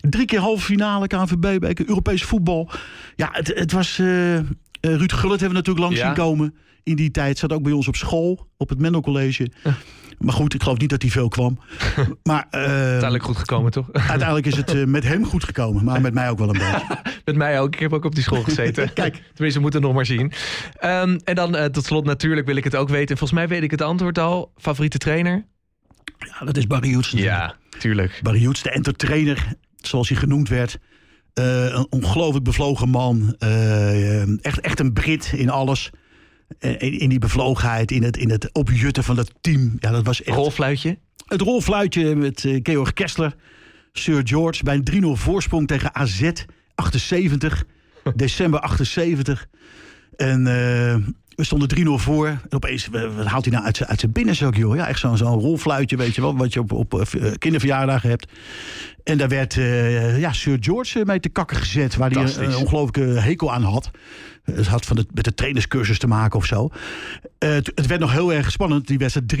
Drie 0.00 0.24
keer 0.26 0.38
halve 0.40 0.64
finale 0.64 1.06
KNVB-beker. 1.06 1.88
Europees 1.88 2.22
voetbal. 2.22 2.70
Ja, 3.16 3.28
het, 3.32 3.52
het 3.54 3.72
was... 3.72 3.96
Ruud 4.80 5.12
Gullit 5.12 5.40
hebben 5.40 5.48
we 5.48 5.54
natuurlijk 5.64 5.78
langs 5.78 5.98
Ja. 5.98 6.04
zien 6.06 6.14
komen. 6.14 6.54
In 6.84 6.96
die 6.96 7.10
tijd 7.10 7.38
zat 7.38 7.52
ook 7.52 7.62
bij 7.62 7.72
ons 7.72 7.88
op 7.88 7.96
school, 7.96 8.48
op 8.56 8.68
het 8.68 8.78
Mendel 8.78 9.00
College. 9.00 9.50
Maar 10.18 10.34
goed, 10.34 10.54
ik 10.54 10.62
geloof 10.62 10.78
niet 10.78 10.90
dat 10.90 11.02
hij 11.02 11.10
veel 11.10 11.28
kwam. 11.28 11.58
maar 12.22 12.46
eh, 12.50 12.60
Uiteindelijk 12.60 13.24
goed 13.24 13.36
gekomen, 13.36 13.70
toch? 13.70 13.92
uiteindelijk 13.92 14.46
is 14.46 14.56
het 14.56 14.74
eh, 14.74 14.84
met 14.84 15.04
hem 15.04 15.24
goed 15.24 15.44
gekomen. 15.44 15.84
Maar 15.84 16.00
met 16.00 16.14
mij 16.14 16.30
ook 16.30 16.38
wel 16.38 16.48
een 16.48 16.58
beetje. 16.58 16.98
Met 17.24 17.36
mij 17.36 17.60
ook. 17.60 17.74
Ik 17.74 17.80
heb 17.80 17.92
ook 17.92 18.04
op 18.04 18.14
die 18.14 18.22
school 18.22 18.42
gezeten. 18.42 18.92
Kijk. 18.92 19.12
Tenminste, 19.14 19.58
we 19.58 19.60
moeten 19.60 19.80
het 19.80 19.88
nog 19.88 19.94
maar 19.94 20.06
zien. 20.06 20.32
Ehm, 20.78 21.18
en 21.24 21.34
dan 21.34 21.56
eh, 21.56 21.64
tot 21.64 21.84
slot 21.84 22.04
natuurlijk 22.04 22.46
wil 22.46 22.56
ik 22.56 22.64
het 22.64 22.76
ook 22.76 22.88
weten. 22.88 23.08
En 23.08 23.16
volgens 23.16 23.38
mij 23.38 23.48
weet 23.48 23.62
ik 23.62 23.70
het 23.70 23.82
antwoord 23.82 24.18
al. 24.18 24.52
Favoriete 24.56 24.98
trainer? 24.98 25.44
Ja, 26.18 26.46
dat 26.46 26.56
is 26.56 26.66
Barry 26.66 26.88
Joets. 26.88 27.12
natuurlijk. 27.12 27.56
tuurlijk. 27.78 28.20
Barry 28.22 28.40
Joets, 28.40 28.62
de 28.62 28.70
entertrainer, 28.70 29.54
zoals 29.76 30.08
hij 30.08 30.18
genoemd 30.18 30.48
werd. 30.48 30.78
Een 31.34 31.86
ongelooflijk 31.90 32.44
bevlogen 32.44 32.88
man. 32.88 33.34
Echt, 34.40 34.60
echt 34.60 34.80
een 34.80 34.92
Brit 34.92 35.32
in 35.36 35.50
alles. 35.50 35.90
Eh, 36.58 36.70
In, 36.70 36.98
in 36.98 37.08
die 37.08 37.18
bevlogenheid, 37.18 37.90
in 37.90 38.02
het, 38.02 38.16
in 38.16 38.30
het 38.30 38.52
opjutten 38.52 39.04
van 39.04 39.16
dat 39.16 39.32
team. 39.40 39.76
Ja, 39.78 39.90
dat 39.90 40.04
was 40.04 40.22
echt... 40.22 40.36
Rolfluitje? 40.36 40.98
Het 41.26 41.40
rolfluitje 41.40 42.16
met 42.16 42.44
eh, 42.44 42.60
Georg 42.62 42.92
Kessler. 42.92 43.34
Sir 43.92 44.20
George 44.24 44.62
bij 44.64 44.74
een 44.84 45.16
3-0 45.16 45.20
voorsprong 45.20 45.66
tegen 45.66 45.94
AZ 45.94 46.30
78. 46.74 47.64
december 48.16 48.60
78. 48.60 49.46
En 50.16 50.38
eh, 50.38 50.96
we 51.34 51.44
stonden 51.44 51.78
3-0 51.78 51.82
voor. 52.02 52.26
En 52.26 52.40
opeens 52.50 52.88
wat 52.88 53.26
haalt 53.26 53.44
hij 53.44 53.52
nou 53.52 53.64
uit 53.64 53.76
zijn, 53.76 53.88
uit 53.88 54.00
zijn 54.00 54.12
binnenzak, 54.12 54.54
joh. 54.54 54.76
Ja, 54.76 54.88
echt 54.88 54.98
zo'n 54.98 55.16
zo'n 55.16 55.40
rolfluitje, 55.40 55.96
weet 55.96 56.14
je 56.14 56.20
wel. 56.20 56.36
Wat 56.36 56.52
je 56.52 56.60
op, 56.60 56.72
op 56.72 57.08
kinderverjaardagen 57.38 58.08
hebt. 58.08 58.26
En 59.04 59.18
daar 59.18 59.28
werd 59.28 59.54
ja, 60.18 60.32
Sir 60.32 60.56
George 60.60 61.02
mee 61.04 61.20
te 61.20 61.28
kakken 61.28 61.56
gezet. 61.56 61.96
Waar 61.96 62.10
hij 62.10 62.22
een, 62.22 62.44
een 62.44 62.56
ongelooflijke 62.56 63.20
hekel 63.20 63.52
aan 63.52 63.62
had. 63.62 63.90
Het 64.44 64.66
had 64.66 64.86
van 64.86 64.96
de, 64.96 65.06
met 65.14 65.24
de 65.24 65.34
trainerscursus 65.34 65.98
te 65.98 66.06
maken 66.06 66.38
of 66.38 66.46
zo. 66.46 66.68
Eh, 67.38 67.50
het, 67.50 67.72
het 67.74 67.86
werd 67.86 68.00
nog 68.00 68.12
heel 68.12 68.32
erg 68.32 68.50
spannend, 68.50 68.86
die 68.86 68.98
wedstrijd 68.98 69.34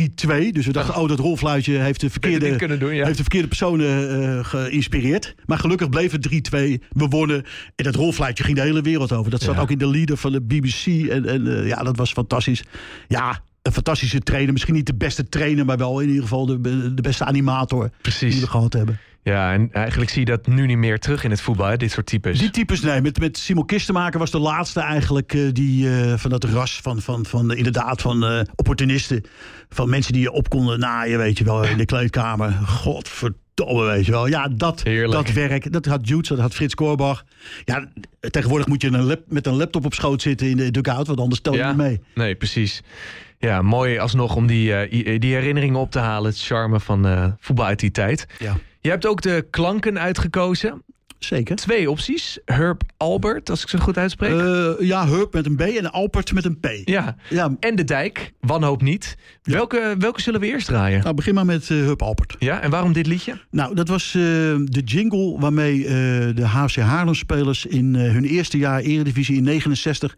3-2. 0.48 0.52
Dus 0.52 0.66
we 0.66 0.72
dachten, 0.72 0.96
oh, 1.00 1.08
dat 1.08 1.18
rolfluitje 1.18 1.78
heeft 1.78 2.00
de 2.00 2.10
verkeerde, 2.10 2.78
doen, 2.78 2.94
ja. 2.94 3.04
heeft 3.04 3.16
de 3.16 3.22
verkeerde 3.22 3.48
personen 3.48 4.22
eh, 4.38 4.44
geïnspireerd. 4.44 5.34
Maar 5.46 5.58
gelukkig 5.58 5.88
bleef 5.88 6.12
het 6.12 6.28
3-2. 6.28 6.30
We 6.90 7.06
wonnen. 7.08 7.44
En 7.76 7.84
dat 7.84 7.94
rolfluitje 7.94 8.44
ging 8.44 8.56
de 8.56 8.62
hele 8.62 8.82
wereld 8.82 9.12
over. 9.12 9.30
Dat 9.30 9.42
zat 9.42 9.54
Ja. 9.54 9.60
ook 9.60 9.70
in 9.70 9.78
de 9.78 9.88
leader 9.88 10.16
van 10.16 10.32
de 10.32 10.40
BBC. 10.40 10.86
En, 10.86 11.26
en 11.26 11.58
eh, 11.58 11.66
ja, 11.66 11.82
dat 11.82 11.96
was 11.96 12.12
fantastisch. 12.12 12.62
Ja, 13.08 13.42
een 13.64 13.72
fantastische 13.72 14.20
trainer. 14.20 14.52
Misschien 14.52 14.74
niet 14.74 14.86
de 14.86 14.94
beste 14.94 15.28
trainer, 15.28 15.64
maar 15.64 15.76
wel 15.76 16.00
in 16.00 16.08
ieder 16.08 16.22
geval 16.22 16.46
de, 16.46 16.60
de 16.94 17.02
beste 17.02 17.24
animator 17.24 17.90
Precies. 18.00 18.32
die 18.32 18.40
we 18.40 18.48
gehad 18.48 18.72
hebben. 18.72 18.98
Ja, 19.22 19.52
en 19.52 19.68
eigenlijk 19.72 20.10
zie 20.10 20.20
je 20.20 20.26
dat 20.26 20.46
nu 20.46 20.66
niet 20.66 20.76
meer 20.76 20.98
terug 20.98 21.24
in 21.24 21.30
het 21.30 21.40
voetbal, 21.40 21.66
hè, 21.66 21.76
dit 21.76 21.90
soort 21.90 22.06
types. 22.06 22.38
Die 22.38 22.50
types, 22.50 22.80
nee. 22.80 23.00
Met, 23.00 23.18
met 23.18 23.38
Simon 23.38 23.66
Kistenmaker 23.66 24.18
was 24.18 24.30
de 24.30 24.38
laatste 24.38 24.80
eigenlijk 24.80 25.34
eh, 25.34 25.40
die 25.52 25.88
eh, 25.90 26.12
van 26.16 26.30
dat 26.30 26.44
ras 26.44 26.80
van, 26.82 27.00
van, 27.00 27.26
van 27.26 27.54
inderdaad 27.54 28.00
van 28.00 28.24
eh, 28.24 28.40
opportunisten. 28.54 29.22
Van 29.68 29.88
mensen 29.90 30.12
die 30.12 30.22
je 30.22 30.32
op 30.32 30.48
konden 30.48 30.78
naaien, 30.78 31.18
weet 31.18 31.38
je 31.38 31.44
wel, 31.44 31.62
in 31.64 31.76
de 31.76 31.84
kleedkamer. 31.84 32.52
Godverdomme, 32.52 33.84
weet 33.84 34.06
je 34.06 34.12
wel. 34.12 34.26
Ja, 34.26 34.48
dat, 34.48 34.82
Heerlijk. 34.82 35.12
dat 35.12 35.32
werk. 35.32 35.72
Dat 35.72 35.86
had 35.86 36.08
Jutz, 36.08 36.28
dat 36.28 36.38
had 36.38 36.54
Frits 36.54 36.74
Korbach. 36.74 37.24
Ja, 37.64 37.88
tegenwoordig 38.20 38.66
moet 38.66 38.82
je 38.82 38.88
een 38.88 39.04
lap- 39.04 39.24
met 39.28 39.46
een 39.46 39.56
laptop 39.56 39.84
op 39.84 39.94
schoot 39.94 40.22
zitten 40.22 40.48
in 40.48 40.56
de 40.56 40.70
dugout, 40.70 41.06
want 41.06 41.20
anders 41.20 41.40
tel 41.40 41.52
je 41.52 41.58
ja? 41.58 41.68
niet 41.68 41.76
mee. 41.76 42.00
Nee, 42.14 42.34
precies. 42.34 42.82
Ja, 43.44 43.62
mooi 43.62 43.98
alsnog 43.98 44.36
om 44.36 44.46
die, 44.46 44.74
eh, 44.74 45.20
die 45.20 45.34
herinneringen 45.34 45.80
op 45.80 45.90
te 45.90 45.98
halen. 45.98 46.30
Het 46.30 46.40
charme 46.40 46.80
van 46.80 47.06
eh, 47.06 47.26
voetbal 47.40 47.66
uit 47.66 47.78
die 47.80 47.90
tijd. 47.90 48.26
Ja. 48.38 48.56
Je 48.80 48.88
hebt 48.88 49.06
ook 49.06 49.22
de 49.22 49.46
klanken 49.50 49.98
uitgekozen. 49.98 50.82
Zeker. 51.18 51.56
Twee 51.56 51.90
opties. 51.90 52.38
Herb 52.44 52.82
Albert, 52.96 53.50
als 53.50 53.62
ik 53.62 53.68
ze 53.68 53.78
goed 53.78 53.98
uitspreek. 53.98 54.40
Eh, 54.40 54.86
ja, 54.86 55.08
Hurp 55.08 55.32
met 55.32 55.46
een 55.46 55.56
B 55.56 55.60
en 55.60 55.92
Alpert 55.92 56.32
met 56.32 56.44
een 56.44 56.60
P. 56.60 56.68
ja. 56.84 57.16
Ja, 57.28 57.56
En 57.60 57.76
de 57.76 57.84
dijk, 57.84 58.32
wanhoop 58.40 58.82
niet. 58.82 59.16
Welke, 59.42 59.94
welke 59.98 60.20
zullen 60.20 60.40
we 60.40 60.46
eerst 60.46 60.66
draaien? 60.66 61.02
nou 61.02 61.14
begin 61.14 61.34
maar 61.34 61.46
met 61.46 61.70
eh 61.70 61.76
Hup 61.76 62.02
Alpert. 62.02 62.36
Ja, 62.38 62.60
en 62.60 62.70
waarom 62.70 62.92
dit 62.92 63.06
liedje? 63.06 63.40
Nou, 63.50 63.74
dat 63.74 63.88
was 63.88 64.12
de 64.12 64.82
jingle 64.84 65.38
waarmee 65.38 65.82
de 66.34 66.46
HC 66.46 66.76
Haarlem-spelers 66.76 67.66
in 67.66 67.94
hun 67.94 68.24
eerste 68.24 68.58
jaar 68.58 68.80
Eredivisie 68.80 69.36
in 69.36 69.42
69 69.44 70.14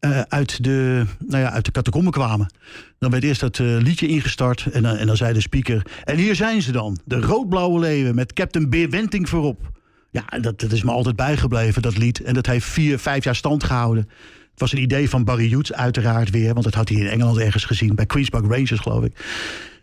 eh, 0.00 0.20
uit, 0.20 0.64
de, 0.64 1.04
nou 1.26 1.42
ja, 1.42 1.50
uit 1.50 1.84
de 1.84 2.10
kwamen. 2.10 2.52
Dan 2.98 3.10
werd 3.10 3.22
eerst 3.22 3.40
dat 3.40 3.58
eh, 3.58 3.66
liedje 3.66 4.06
ingestart 4.06 4.66
en, 4.72 4.82
dan- 4.82 4.96
en 4.96 5.06
dan 5.06 5.16
zei 5.16 5.32
de 5.32 5.40
speaker... 5.40 5.86
En 6.04 6.16
hier 6.16 6.34
zijn 6.34 6.62
ze 6.62 6.72
dan, 6.72 6.98
de 7.04 7.20
rood-blauwe 7.20 7.80
leeuwen 7.80 8.14
met 8.14 8.32
Captain 8.32 8.70
Beer 8.70 8.90
Wenting 8.90 9.28
voorop. 9.28 9.70
Ja, 10.10 10.24
dat, 10.40 10.60
dat 10.60 10.72
is 10.72 10.82
me 10.82 10.90
altijd 10.90 11.16
bijgebleven, 11.16 11.82
dat 11.82 11.98
lied. 11.98 12.22
En 12.22 12.34
dat 12.34 12.46
heeft 12.46 12.66
vier, 12.66 12.98
vijf 12.98 13.24
jaar 13.24 13.34
stand 13.34 13.64
gehouden. 13.64 14.08
Het 14.50 14.60
was 14.60 14.72
een 14.72 14.82
idee 14.82 15.10
van 15.10 15.24
Barry 15.24 15.48
Joets 15.48 15.72
uiteraard 15.72 16.30
weer... 16.30 16.52
want 16.52 16.64
dat 16.64 16.74
had 16.74 16.88
hij 16.88 16.98
in 16.98 17.06
Engeland 17.06 17.38
ergens 17.38 17.64
gezien, 17.64 17.94
bij 17.94 18.06
Queen's 18.06 18.28
Park 18.28 18.44
Rangers 18.44 18.80
geloof 18.80 19.04
ik. 19.04 19.24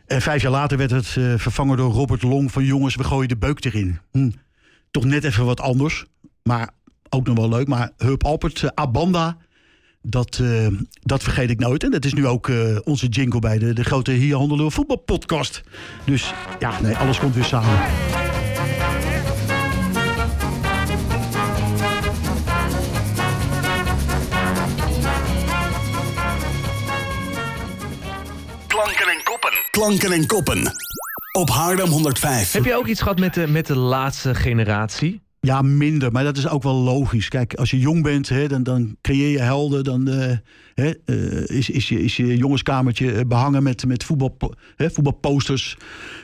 En 0.06 0.22
vijf 0.22 0.42
jaar 0.42 0.52
later 0.52 0.78
werd 0.78 0.92
het 0.92 1.16
eh, 1.18 1.34
vervangen 1.38 1.78
door 1.78 1.92
Robert 1.92 2.24
Long 2.24 2.52
van 2.52 2.66
jongens, 2.66 2.96
we 2.96 3.04
gooien 3.04 3.30
de 3.30 3.38
beuk 3.38 3.66
erin. 3.66 4.00
Hm. 4.12 4.32
Toch 4.92 5.06
net 5.06 5.24
even 5.24 5.46
wat 5.46 5.62
anders, 5.62 6.06
maar 6.44 6.70
ook 7.10 7.28
nog 7.28 7.38
wel 7.38 7.50
leuk. 7.50 7.68
Maar 7.68 7.92
Hup 7.98 8.24
Alpert, 8.24 8.76
Abanda, 8.76 9.38
dat, 10.10 10.40
eh, 10.42 10.68
dat 11.02 11.24
vergeet 11.24 11.50
ik 11.50 11.60
nooit. 11.60 11.84
En 11.84 11.92
dat 11.92 12.06
is 12.06 12.14
nu 12.14 12.28
ook 12.28 12.50
eh, 12.50 12.78
onze 12.84 13.08
jingle 13.08 13.40
bij 13.40 13.58
de, 13.58 13.74
de 13.74 13.84
grote 13.84 14.12
Hier 14.12 14.36
Handelen 14.36 14.72
Voetbal 14.72 14.98
podcast. 14.98 15.62
Dus 16.06 16.34
ja, 16.60 16.82
nee, 16.82 16.96
alles 16.96 17.20
komt 17.20 17.36
weer 17.36 17.44
samen. 17.44 17.80
Klanken 28.68 29.08
en 29.08 29.24
koppen. 29.24 29.52
Klanken 29.72 30.12
en 30.12 30.26
koppen. 30.26 30.72
Op 31.32 31.50
Haarlem 31.50 31.90
105. 31.90 32.52
Heb 32.52 32.66
je 32.66 32.76
ook 32.76 32.88
iets 32.88 33.02
gehad 33.02 33.20
met 33.20 33.34
de, 33.34 33.48
met 33.48 33.68
de 33.68 33.76
laatste 33.78 34.36
generatie? 34.36 35.27
Ja, 35.48 35.62
minder, 35.62 36.12
maar 36.12 36.24
dat 36.24 36.38
is 36.38 36.48
ook 36.48 36.64
wel 36.64 36.74
logisch. 36.76 37.28
Kijk, 37.28 37.54
als 37.54 37.72
je 37.72 37.80
jong 37.80 38.04
bent, 38.04 38.30
hè, 38.30 38.48
dan, 38.48 38.64
dan 38.64 38.98
creëer 39.02 39.30
je 39.30 39.40
helden. 39.40 39.84
Dan 39.84 40.08
eh, 40.08 40.38
hè, 40.74 40.92
eh, 41.06 41.58
is, 41.58 41.70
is, 41.70 41.90
je, 41.90 42.04
is 42.04 42.16
je 42.16 42.38
jongenskamertje 42.38 43.12
eh, 43.12 43.26
behangen 43.28 43.64
met, 43.64 43.86
met 43.86 44.04
voetbal, 44.04 44.54
hè, 44.76 44.90
voetbalposters. 44.90 45.78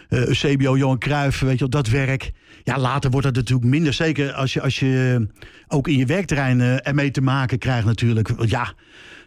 eh 0.10 0.28
Eusebio, 0.28 0.78
Johan 0.78 0.98
Cruijff, 0.98 1.40
weet 1.40 1.52
je 1.52 1.60
wel, 1.60 1.70
dat 1.70 1.88
werk. 1.88 2.32
Ja, 2.64 2.78
later 2.78 3.12
wordt 3.12 3.26
dat 3.26 3.36
natuurlijk 3.36 3.70
minder. 3.70 3.94
Zeker 3.94 4.34
als 4.34 4.54
je, 4.54 4.62
als 4.62 4.80
je 4.80 5.28
ook 5.68 5.88
in 5.88 5.98
je 5.98 6.06
werkterrein 6.06 6.62
ermee 6.62 7.12
te 7.12 7.22
maken 7.22 7.58
krijgt 7.58 7.86
natuurlijk. 7.86 8.30
Ja, 8.46 8.74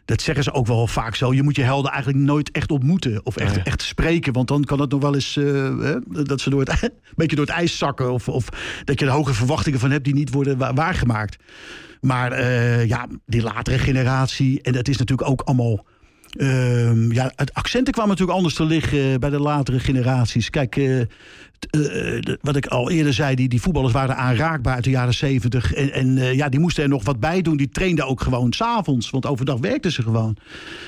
dat 0.06 0.22
zeggen 0.22 0.44
ze 0.44 0.52
ook 0.52 0.66
wel 0.66 0.86
vaak 0.86 1.14
zo. 1.14 1.34
Je 1.34 1.42
moet 1.42 1.56
je 1.56 1.62
helden 1.62 1.90
eigenlijk 1.90 2.24
nooit 2.24 2.50
echt 2.50 2.70
ontmoeten. 2.70 3.20
Of 3.24 3.36
echt, 3.36 3.62
echt 3.62 3.82
spreken. 3.82 4.32
Want 4.32 4.48
dan 4.48 4.64
kan 4.64 4.80
het 4.80 4.90
nog 4.90 5.00
wel 5.00 5.14
eens... 5.14 5.36
eh, 5.36 5.44
hè, 5.78 5.94
dat 6.24 6.40
ze 6.40 6.50
door 6.50 6.60
het, 6.60 6.68
een 6.82 6.90
beetje 7.16 7.36
door 7.36 7.46
het 7.46 7.54
ijs 7.54 7.78
zakken. 7.78 8.12
Of, 8.12 8.28
of 8.28 8.48
dat 8.84 9.00
je 9.00 9.06
er 9.06 9.12
hoge 9.12 9.34
verwachtingen 9.34 9.78
van 9.78 9.90
hebt 9.90 10.04
die 10.04 10.14
niet 10.14 10.30
worden 10.32 10.58
wa- 10.58 10.74
waargemaakt. 10.74 11.36
Maar 12.00 12.32
eh, 12.32 12.86
ja, 12.86 13.06
die 13.26 13.42
latere 13.42 13.78
generatie... 13.78 14.62
En 14.62 14.72
dat 14.72 14.88
is 14.88 14.96
natuurlijk 14.96 15.28
ook 15.28 15.40
allemaal... 15.40 15.84
ehm, 16.30 17.12
ja, 17.12 17.32
het 17.36 17.54
accenten 17.54 17.92
kwamen 17.92 18.10
natuurlijk 18.10 18.38
anders 18.38 18.56
te 18.56 18.64
liggen 18.64 19.20
bij 19.20 19.30
de 19.30 19.40
latere 19.40 19.80
generaties. 19.80 20.50
Kijk, 20.50 20.76
eh, 20.76 21.00
eh, 21.70 22.34
wat 22.40 22.56
ik 22.56 22.66
al 22.66 22.90
eerder 22.90 23.12
zei, 23.12 23.34
die, 23.34 23.48
die 23.48 23.60
voetballers 23.60 23.92
waren 23.92 24.16
aanraakbaar 24.16 24.74
uit 24.74 24.84
de 24.84 24.90
jaren 24.90 25.14
zeventig. 25.14 25.74
En, 25.74 25.92
en 25.92 26.18
eh, 26.18 26.34
ja, 26.34 26.48
die 26.48 26.60
moesten 26.60 26.82
er 26.82 26.88
nog 26.88 27.04
wat 27.04 27.20
bij 27.20 27.42
doen. 27.42 27.56
Die 27.56 27.68
trainden 27.68 28.06
ook 28.06 28.20
gewoon 28.20 28.52
s'avonds, 28.52 29.10
want 29.10 29.26
overdag 29.26 29.58
werkten 29.58 29.92
ze 29.92 30.02
gewoon. 30.02 30.36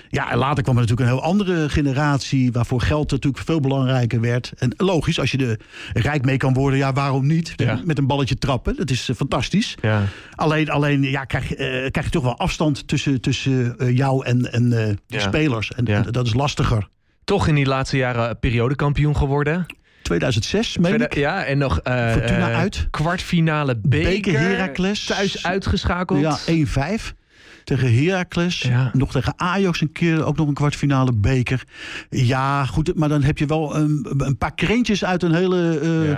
Ja, 0.08 0.30
en 0.30 0.38
later 0.38 0.62
kwam 0.62 0.74
er 0.76 0.80
natuurlijk 0.80 1.10
een 1.10 1.16
heel 1.16 1.24
andere 1.24 1.68
generatie... 1.68 2.52
waarvoor 2.52 2.80
geld 2.80 3.10
natuurlijk 3.10 3.44
veel 3.44 3.60
belangrijker 3.60 4.20
werd. 4.20 4.52
En 4.58 4.72
logisch, 4.76 5.20
als 5.20 5.30
je 5.30 5.46
er 5.46 5.60
rijk 6.02 6.24
mee 6.24 6.36
kan 6.36 6.52
worden, 6.54 6.78
ja, 6.78 6.92
waarom 6.92 7.26
niet? 7.26 7.52
Ja. 7.56 7.80
Met 7.84 7.98
een 7.98 8.06
balletje 8.06 8.38
trappen, 8.38 8.76
dat 8.76 8.90
is 8.90 9.08
eh, 9.08 9.16
fantastisch. 9.16 9.74
Ja. 9.80 10.02
Alleen, 10.34 10.70
alleen 10.70 11.02
ja, 11.02 11.24
krijg, 11.24 11.48
je, 11.48 11.88
krijg 11.90 12.06
je 12.06 12.12
toch 12.12 12.22
wel 12.22 12.38
afstand 12.38 12.88
tussen, 12.88 13.20
tussen 13.20 13.76
jou 13.94 14.24
en, 14.24 14.52
en 14.52 14.70
de 14.70 14.96
Ja. 15.06 15.20
spelers. 15.20 15.72
En 15.72 15.86
en 15.86 16.12
dat 16.12 16.26
is 16.26 16.34
lastiger. 16.34 16.88
Toch 17.24 17.46
in 17.46 17.54
die 17.54 17.66
laatste 17.66 17.96
jaren 17.96 18.38
periodekampioen 18.38 19.16
geworden. 19.16 19.66
2006, 20.08 20.78
meen 20.78 21.00
ik. 21.00 21.14
Ja, 21.14 21.44
en 21.44 21.58
nog 21.58 21.80
eh, 21.80 22.12
Fortuna 22.12 22.50
eh, 22.50 22.56
uit. 22.56 22.86
kwartfinale 22.90 23.76
beker. 23.82 24.08
Beker 24.10 24.38
Heracles. 24.38 25.04
Thuis 25.04 25.44
uitgeschakeld. 25.44 26.20
Ja, 26.20 26.38
1-5 27.00 27.12
tegen 27.64 27.94
Heracles. 28.04 28.60
Ja. 28.62 28.90
Nog 28.92 29.12
tegen 29.12 29.32
Ajax 29.36 29.80
een 29.80 29.92
keer, 29.92 30.24
ook 30.24 30.36
nog 30.36 30.48
een 30.48 30.54
kwartfinale 30.54 31.12
beker. 31.12 31.64
Ja, 32.10 32.64
goed, 32.64 32.94
maar 32.94 33.08
dan 33.08 33.22
heb 33.22 33.38
je 33.38 33.46
wel 33.46 33.76
een, 33.76 34.06
een 34.18 34.38
paar 34.38 34.54
krentjes 34.54 35.04
uit 35.04 35.22
een 35.22 35.34
hele 35.34 35.78
eh, 35.78 36.10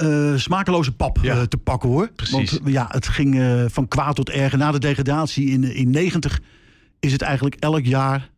Ja. 0.00 0.36
smakeloze 0.38 0.92
pap 0.92 1.18
Ja. 1.22 1.46
te 1.46 1.56
pakken 1.56 1.88
hoor. 1.88 2.08
Precies. 2.16 2.50
Want 2.50 2.60
ja, 2.64 2.86
het 2.90 3.08
ging 3.08 3.40
van 3.66 3.88
kwaad 3.88 4.14
tot 4.14 4.30
erger. 4.30 4.58
Na 4.58 4.70
de 4.72 4.78
degradatie 4.78 5.50
in, 5.50 5.74
in 5.74 5.90
90 5.90 6.40
is 7.00 7.12
het 7.12 7.22
eigenlijk 7.22 7.54
elk 7.54 7.84
jaar. 7.84 8.30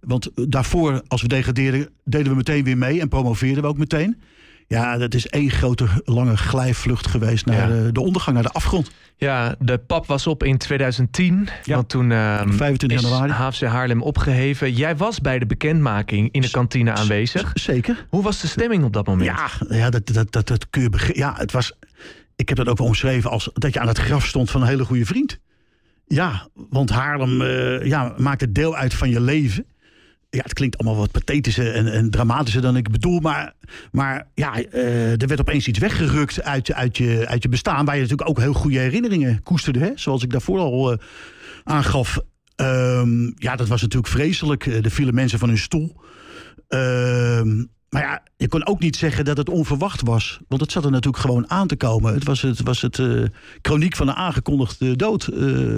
Want 0.00 0.30
daarvoor, 0.34 1.02
als 1.08 1.22
we 1.22 1.28
degradeerden, 1.28 1.88
deden 2.04 2.28
we 2.30 2.36
meteen 2.36 2.64
weer 2.64 2.78
mee 2.78 3.00
en 3.00 3.08
promoveerden 3.08 3.62
we 3.62 3.68
ook 3.68 3.78
meteen. 3.78 4.20
Ja, 4.68 4.98
dat 4.98 5.14
is 5.14 5.26
één 5.26 5.50
grote 5.50 5.86
lange 6.04 6.36
glijvlucht 6.36 7.06
geweest 7.06 7.46
naar 7.46 7.56
Ja. 7.74 7.82
de, 7.82 7.92
de 7.92 8.00
ondergang, 8.00 8.34
naar 8.34 8.44
de 8.44 8.52
afgrond. 8.52 8.90
Ja, 9.16 9.54
de 9.58 9.78
pap 9.78 10.06
was 10.06 10.26
op 10.26 10.42
in 10.44 10.58
2010. 10.58 11.48
Ja. 11.64 11.74
Want 11.74 11.88
toen 11.88 12.12
ehm, 12.12 12.52
25 12.52 12.98
is 12.98 13.08
januari. 13.08 13.32
HFC 13.32 13.60
Haarlem 13.62 14.02
opgeheven. 14.02 14.72
Jij 14.72 14.96
was 14.96 15.20
bij 15.20 15.38
de 15.38 15.46
bekendmaking 15.46 16.32
in 16.32 16.40
de 16.40 16.50
kantine 16.50 16.92
aanwezig. 16.92 17.50
Zeker. 17.54 18.06
Hoe 18.08 18.22
was 18.22 18.40
de 18.40 18.46
stemming 18.46 18.84
op 18.84 18.92
dat 18.92 19.06
moment? 19.06 19.28
Ja, 19.38 19.48
ja 19.76 19.90
dat, 19.90 20.06
dat, 20.06 20.32
dat, 20.32 20.46
dat 20.46 20.70
kun 20.70 20.82
je 20.82 20.90
begrijpen. 20.90 21.20
Ja, 21.22 21.34
het 21.36 21.52
was. 21.52 21.72
Ik 22.36 22.48
heb 22.48 22.58
dat 22.58 22.68
ook 22.68 22.78
wel 22.78 22.86
omschreven 22.86 23.30
als 23.30 23.50
dat 23.52 23.72
je 23.72 23.80
aan 23.80 23.88
het 23.88 23.98
graf 23.98 24.26
stond 24.26 24.50
van 24.50 24.60
een 24.62 24.68
hele 24.68 24.84
goede 24.84 25.06
vriend. 25.06 25.38
Ja, 26.06 26.48
want 26.54 26.90
Haarlem 26.90 27.42
eh, 27.42 27.86
ja, 27.86 28.14
maakte 28.16 28.52
deel 28.52 28.76
uit 28.76 28.94
van 28.94 29.10
je 29.10 29.20
leven. 29.20 29.66
Ja, 30.30 30.42
het 30.42 30.52
klinkt 30.52 30.78
allemaal 30.78 30.98
wat 31.00 31.10
pathetischer 31.10 31.74
en, 31.74 31.86
en 31.92 32.10
dramatischer 32.10 32.62
dan 32.62 32.76
ik 32.76 32.90
bedoel. 32.90 33.20
Maar, 33.20 33.52
maar 33.92 34.28
ja, 34.34 34.62
eh, 34.62 35.10
er 35.22 35.26
werd 35.28 35.40
opeens 35.40 35.66
iets 35.68 35.78
weggerukt 35.78 36.42
uit, 36.42 36.66
je- 36.66 36.74
uit, 36.74 36.96
je, 36.96 37.24
uit 37.28 37.42
je 37.42 37.48
bestaan. 37.48 37.84
Waar 37.84 37.94
je 37.96 38.00
natuurlijk 38.02 38.28
ook 38.28 38.38
heel 38.40 38.52
goede 38.52 38.78
herinneringen 38.78 39.42
koesterde. 39.42 39.78
Hè? 39.78 39.90
Zoals 39.94 40.22
ik 40.22 40.30
daarvoor 40.30 40.58
al 40.58 40.92
eh, 40.92 40.98
aangaf. 41.64 42.18
Ehm, 42.56 43.24
ja, 43.34 43.56
dat 43.56 43.68
was 43.68 43.80
natuurlijk 43.82 44.12
vreselijk. 44.12 44.66
Eh, 44.66 44.84
Er 44.84 44.90
vielen 44.90 45.14
mensen 45.14 45.38
van 45.38 45.48
hun 45.48 45.58
stoel. 45.58 45.96
Ehm, 46.68 47.64
maar 47.88 48.02
ja, 48.02 48.22
je 48.36 48.48
kon 48.48 48.66
ook 48.66 48.80
niet 48.80 48.96
zeggen 48.96 49.24
dat 49.24 49.36
het 49.36 49.48
onverwacht 49.48 50.02
was. 50.02 50.40
Want 50.48 50.60
het 50.60 50.72
zat 50.72 50.84
er 50.84 50.90
natuurlijk 50.90 51.22
gewoon 51.22 51.50
aan 51.50 51.66
te 51.66 51.76
komen. 51.76 52.14
Het 52.14 52.24
was 52.24 52.42
het, 52.42 52.60
was 52.62 52.82
het 52.82 53.00
chroniek 53.62 53.96
van 53.96 54.08
een 54.08 54.14
aangekondigde 54.14 54.96
dood. 54.96 55.24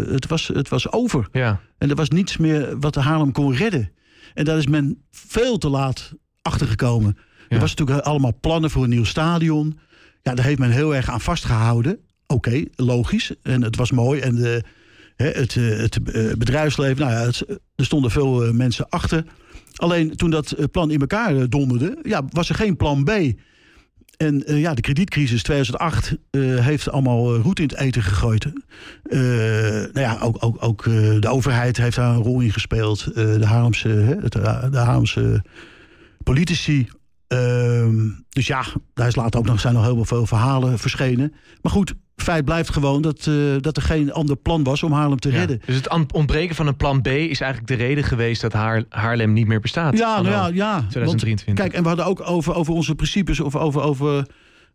Het, 0.08 0.26
was, 0.26 0.48
het 0.48 0.68
was 0.68 0.92
over. 0.92 1.28
Ja. 1.32 1.60
En 1.78 1.90
er 1.90 1.96
was 1.96 2.08
niets 2.08 2.36
meer 2.36 2.78
wat 2.78 2.94
de 2.94 3.00
Haarlem 3.00 3.32
kon 3.32 3.54
redden. 3.54 3.90
En 4.38 4.44
daar 4.44 4.58
is 4.58 4.66
men 4.66 5.02
veel 5.10 5.58
te 5.58 5.68
laat 5.68 6.12
achtergekomen. 6.42 7.16
Ja. 7.16 7.22
Er 7.48 7.60
was 7.60 7.74
natuurlijk 7.74 8.06
allemaal 8.06 8.38
plannen 8.40 8.70
voor 8.70 8.82
een 8.82 8.90
nieuw 8.90 9.04
stadion. 9.04 9.78
Ja, 10.22 10.34
daar 10.34 10.44
heeft 10.44 10.58
men 10.58 10.70
heel 10.70 10.94
erg 10.94 11.10
aan 11.10 11.20
vastgehouden. 11.20 11.98
Oké, 12.26 12.64
logisch. 12.74 13.32
En 13.42 13.62
het 13.62 13.76
was 13.76 13.90
mooi. 13.90 14.20
En 14.20 14.34
de, 14.34 14.62
hè, 15.16 15.26
het, 15.26 15.56
eh, 15.56 15.76
het 15.76 15.98
eh, 16.02 16.32
bedrijfsleven, 16.32 16.98
nou 16.98 17.12
ja, 17.12 17.24
het, 17.24 17.46
er 17.76 17.84
stonden 17.84 18.10
veel 18.10 18.44
eh, 18.44 18.50
mensen 18.50 18.88
achter. 18.88 19.24
Alleen 19.76 20.16
toen 20.16 20.30
dat 20.30 20.50
eh, 20.50 20.64
plan 20.70 20.90
in 20.90 21.00
elkaar 21.00 21.36
eh, 21.36 21.44
donderde, 21.48 21.98
ja, 22.02 22.24
was 22.28 22.48
er 22.48 22.54
geen 22.54 22.76
plan 22.76 23.04
B. 23.04 23.10
En 24.18 24.46
eh, 24.46 24.60
ja, 24.60 24.74
de 24.74 24.80
kredietcrisis 24.80 25.42
2008 25.42 26.16
eh, 26.30 26.40
heeft 26.56 26.90
allemaal 26.90 27.34
eh, 27.34 27.42
roet 27.42 27.58
in 27.58 27.68
het 27.68 27.76
eten 27.76 28.02
gegooid. 28.02 28.46
Nou 29.02 30.00
ja, 30.00 30.18
ook, 30.20 30.36
ook, 30.40 30.56
ook 30.60 30.84
de 31.20 31.28
overheid 31.28 31.76
heeft 31.76 31.96
daar 31.96 32.14
een 32.14 32.22
rol 32.22 32.40
in 32.40 32.52
gespeeld. 32.52 33.14
De 33.14 33.46
Haarlemse, 33.46 33.88
hè, 33.88 34.28
de 34.28 35.42
politici. 36.22 36.88
Ehm, 37.26 38.08
dus 38.28 38.46
ja, 38.46 38.64
daar 38.94 39.06
is 39.06 39.16
later 39.16 39.40
ook 39.40 39.46
nog, 39.46 39.60
zijn 39.60 39.74
nog 39.74 39.84
heel 39.84 40.04
veel 40.04 40.26
verhalen 40.26 40.78
verschenen. 40.78 41.32
Maar 41.62 41.72
goed, 41.72 41.94
feit 42.22 42.44
blijft 42.44 42.70
gewoon 42.70 43.02
dat, 43.02 43.26
eh, 43.26 43.34
dat 43.60 43.76
er 43.76 43.82
geen 43.82 44.12
ander 44.12 44.36
plan 44.36 44.62
was 44.62 44.82
om 44.82 44.92
Haarlem 44.92 45.18
te 45.18 45.30
Ja. 45.30 45.38
redden. 45.38 45.60
Dus 45.66 45.76
het 45.76 46.12
ontbreken 46.12 46.54
van 46.56 46.66
een 46.66 46.76
plan 46.76 47.02
B 47.02 47.06
is 47.06 47.40
eigenlijk 47.40 47.66
de 47.66 47.74
reden 47.86 48.04
geweest 48.04 48.40
dat 48.40 48.52
Haar 48.52 48.84
Haarlem 48.88 49.32
niet 49.32 49.46
meer 49.46 49.60
bestaat. 49.60 49.98
Ja, 49.98 50.20
nou 50.22 50.34
ja, 50.34 50.46
ja. 50.46 50.72
Want, 50.72 50.90
2023. 50.90 51.54
kijk, 51.54 51.72
en 51.76 51.82
we 51.82 51.88
hadden 51.88 52.06
ook 52.06 52.28
over, 52.30 52.54
over 52.54 52.74
onze 52.74 52.94
principes 52.94 53.40
of 53.40 53.56
over, 53.56 53.80
over 53.80 54.26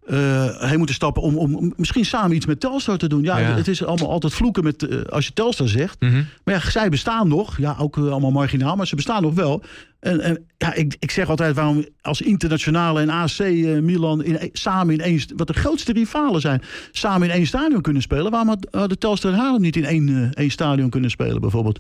eh, 0.08 0.62
heen 0.70 0.78
moeten 0.78 0.96
stappen 0.96 1.22
om, 1.22 1.36
om 1.38 1.74
misschien 1.78 2.06
samen 2.06 2.36
iets 2.36 2.46
met 2.46 2.60
Telstar 2.60 2.98
te 2.98 3.08
doen. 3.08 3.24
Ja, 3.24 3.38
Ja. 3.38 3.56
het 3.56 3.68
is 3.68 3.84
allemaal 3.86 4.10
altijd 4.10 4.34
vloeken 4.34 4.64
met, 4.64 4.88
eh, 4.88 5.02
als 5.02 5.26
je 5.26 5.34
Telstar 5.34 5.68
zegt. 5.68 6.02
Mhm. 6.02 6.24
Maar 6.44 6.54
ja, 6.54 6.70
zij 6.70 6.90
bestaan 6.90 7.28
nog. 7.28 7.58
Ja, 7.58 7.76
ook 7.80 7.98
eh, 7.98 8.12
allemaal 8.12 8.32
marginaal, 8.32 8.76
maar 8.76 8.88
ze 8.88 8.96
bestaan 8.96 9.22
nog 9.22 9.34
wel. 9.34 9.64
En, 10.00 10.20
en 10.20 10.46
ja, 10.58 10.74
ik, 10.74 10.96
ik 11.00 11.12
zeg 11.12 11.30
altijd 11.30 11.56
waarom 11.56 11.86
als 12.02 12.22
internationale 12.22 13.02
en 13.02 13.10
AC 13.10 13.40
Milan 13.82 14.24
in, 14.24 14.50
samen 14.54 14.94
in 14.94 15.02
één, 15.02 15.22
wat 15.36 15.48
de 15.48 15.54
grootste 15.54 15.94
rivalen 15.94 16.42
zijn, 16.42 16.62
samen 16.92 17.28
in 17.28 17.34
één 17.34 17.48
stadion 17.48 17.82
kunnen 17.82 18.02
spelen. 18.02 18.32
Waarom 18.32 18.50
had, 18.50 18.68
hadden 18.72 19.00
Telstar 19.00 19.32
en 19.34 19.38
Haarlem 19.40 19.62
niet 19.62 19.76
in 19.76 19.86
één, 19.86 20.34
één 20.34 20.52
stadion 20.52 20.90
kunnen 20.90 21.10
spelen, 21.10 21.42
bijvoorbeeld? 21.42 21.80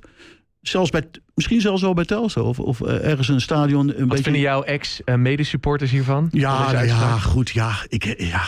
Zelfs 0.63 0.89
bij, 0.89 1.03
misschien 1.35 1.61
zelfs 1.61 1.81
wel 1.81 1.93
bij 1.93 2.05
Telstar 2.05 2.43
of, 2.43 2.59
of 2.59 2.81
eh, 2.81 3.09
ergens 3.09 3.27
een 3.27 3.41
stadion. 3.41 3.89
Een 3.89 3.97
Wat 3.99 4.07
beetje... 4.07 4.23
vinden 4.23 4.41
jouw 4.41 4.63
ex-medesupporters 4.63 5.91
hiervan? 5.91 6.27
Van 6.29 6.39
Ja, 6.39 6.81
ja, 6.81 7.17
goed. 7.17 7.49
Ja, 7.49 7.75
ik, 7.87 8.05
eh, 8.05 8.29
ja. 8.29 8.43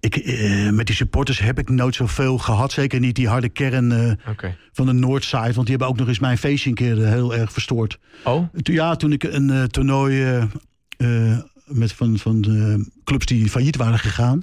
Ik, 0.00 0.16
eh, 0.16 0.70
met 0.70 0.86
die 0.86 0.96
supporters 0.96 1.38
heb 1.38 1.58
ik 1.58 1.68
nooit 1.68 1.94
zoveel 1.94 2.38
gehad. 2.38 2.72
Zeker 2.72 3.00
niet 3.00 3.14
die 3.16 3.28
harde 3.28 3.48
kern 3.48 3.92
eh, 3.92 4.34
van 4.72 4.86
de 4.86 4.92
Noordside. 4.92 5.52
Want 5.52 5.54
die 5.66 5.68
hebben 5.68 5.88
ook 5.88 5.96
nog 5.96 6.08
eens 6.08 6.18
mijn 6.18 6.38
feestje 6.38 6.68
een 6.68 6.74
keer 6.74 7.02
eh, 7.04 7.08
heel 7.10 7.34
erg 7.34 7.52
verstoord. 7.52 7.98
Oh, 8.24 8.48
Ja, 8.52 8.96
toen 8.96 9.12
ik 9.12 9.22
een 9.22 9.50
eh, 9.50 9.62
toernooi 9.62 10.22
eh, 10.22 10.42
eh, 10.96 11.38
met 11.66 11.92
van, 11.92 12.18
van 12.18 12.40
de 12.40 12.90
clubs 13.04 13.26
die 13.26 13.48
failliet 13.50 13.76
waren 13.76 13.98
gegaan. 13.98 14.38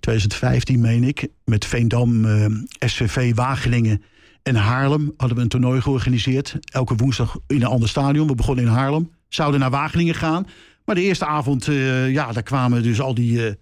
2015 0.00 0.80
meen 0.80 1.04
ik. 1.04 1.28
Met 1.44 1.64
Veendam, 1.64 2.24
eh, 2.24 2.46
SVV 2.78 3.34
Wageningen 3.34 4.02
en 4.46 4.54
Haarlem 4.54 5.14
hadden 5.16 5.36
we 5.36 5.42
een 5.42 5.48
toernooi 5.48 5.80
georganiseerd. 5.80 6.56
Elke 6.72 6.94
woensdag 6.94 7.38
in 7.46 7.56
een 7.56 7.64
ander 7.64 7.88
stadion. 7.88 8.26
We 8.26 8.34
begonnen 8.34 8.64
in 8.64 8.70
Haarlem. 8.70 9.10
Zouden 9.28 9.60
naar 9.60 9.70
Wageningen 9.70 10.14
gaan. 10.14 10.46
Maar 10.84 10.94
de 10.94 11.02
eerste 11.02 11.26
avond, 11.26 11.68
eh, 11.68 12.10
ja, 12.12 12.32
daar 12.32 12.42
kwamen 12.42 12.82
dus 12.82 13.00
al 13.00 13.14
die, 13.14 13.46
eh, 13.46 13.54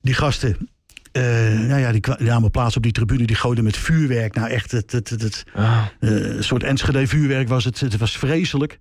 die 0.00 0.14
gasten. 0.14 0.68
nou 1.12 1.78
ja, 1.78 1.92
die, 1.92 2.02
namen 2.18 2.50
plaats 2.50 2.76
op 2.76 2.82
die 2.82 2.92
tribune. 2.92 3.26
Die 3.26 3.36
gooiden 3.36 3.64
met 3.64 3.76
vuurwerk. 3.76 4.34
Nou 4.34 4.48
echt, 4.48 4.70
het, 4.70 4.92
het, 4.92 5.10
het, 5.10 5.22
het, 5.22 5.44
Ah, 5.54 5.84
een 6.00 6.44
soort 6.44 6.62
Enschede 6.62 7.06
vuurwerk 7.06 7.48
was 7.48 7.64
het. 7.64 7.80
Het 7.80 7.96
was 7.96 8.18
vreselijk. 8.18 8.78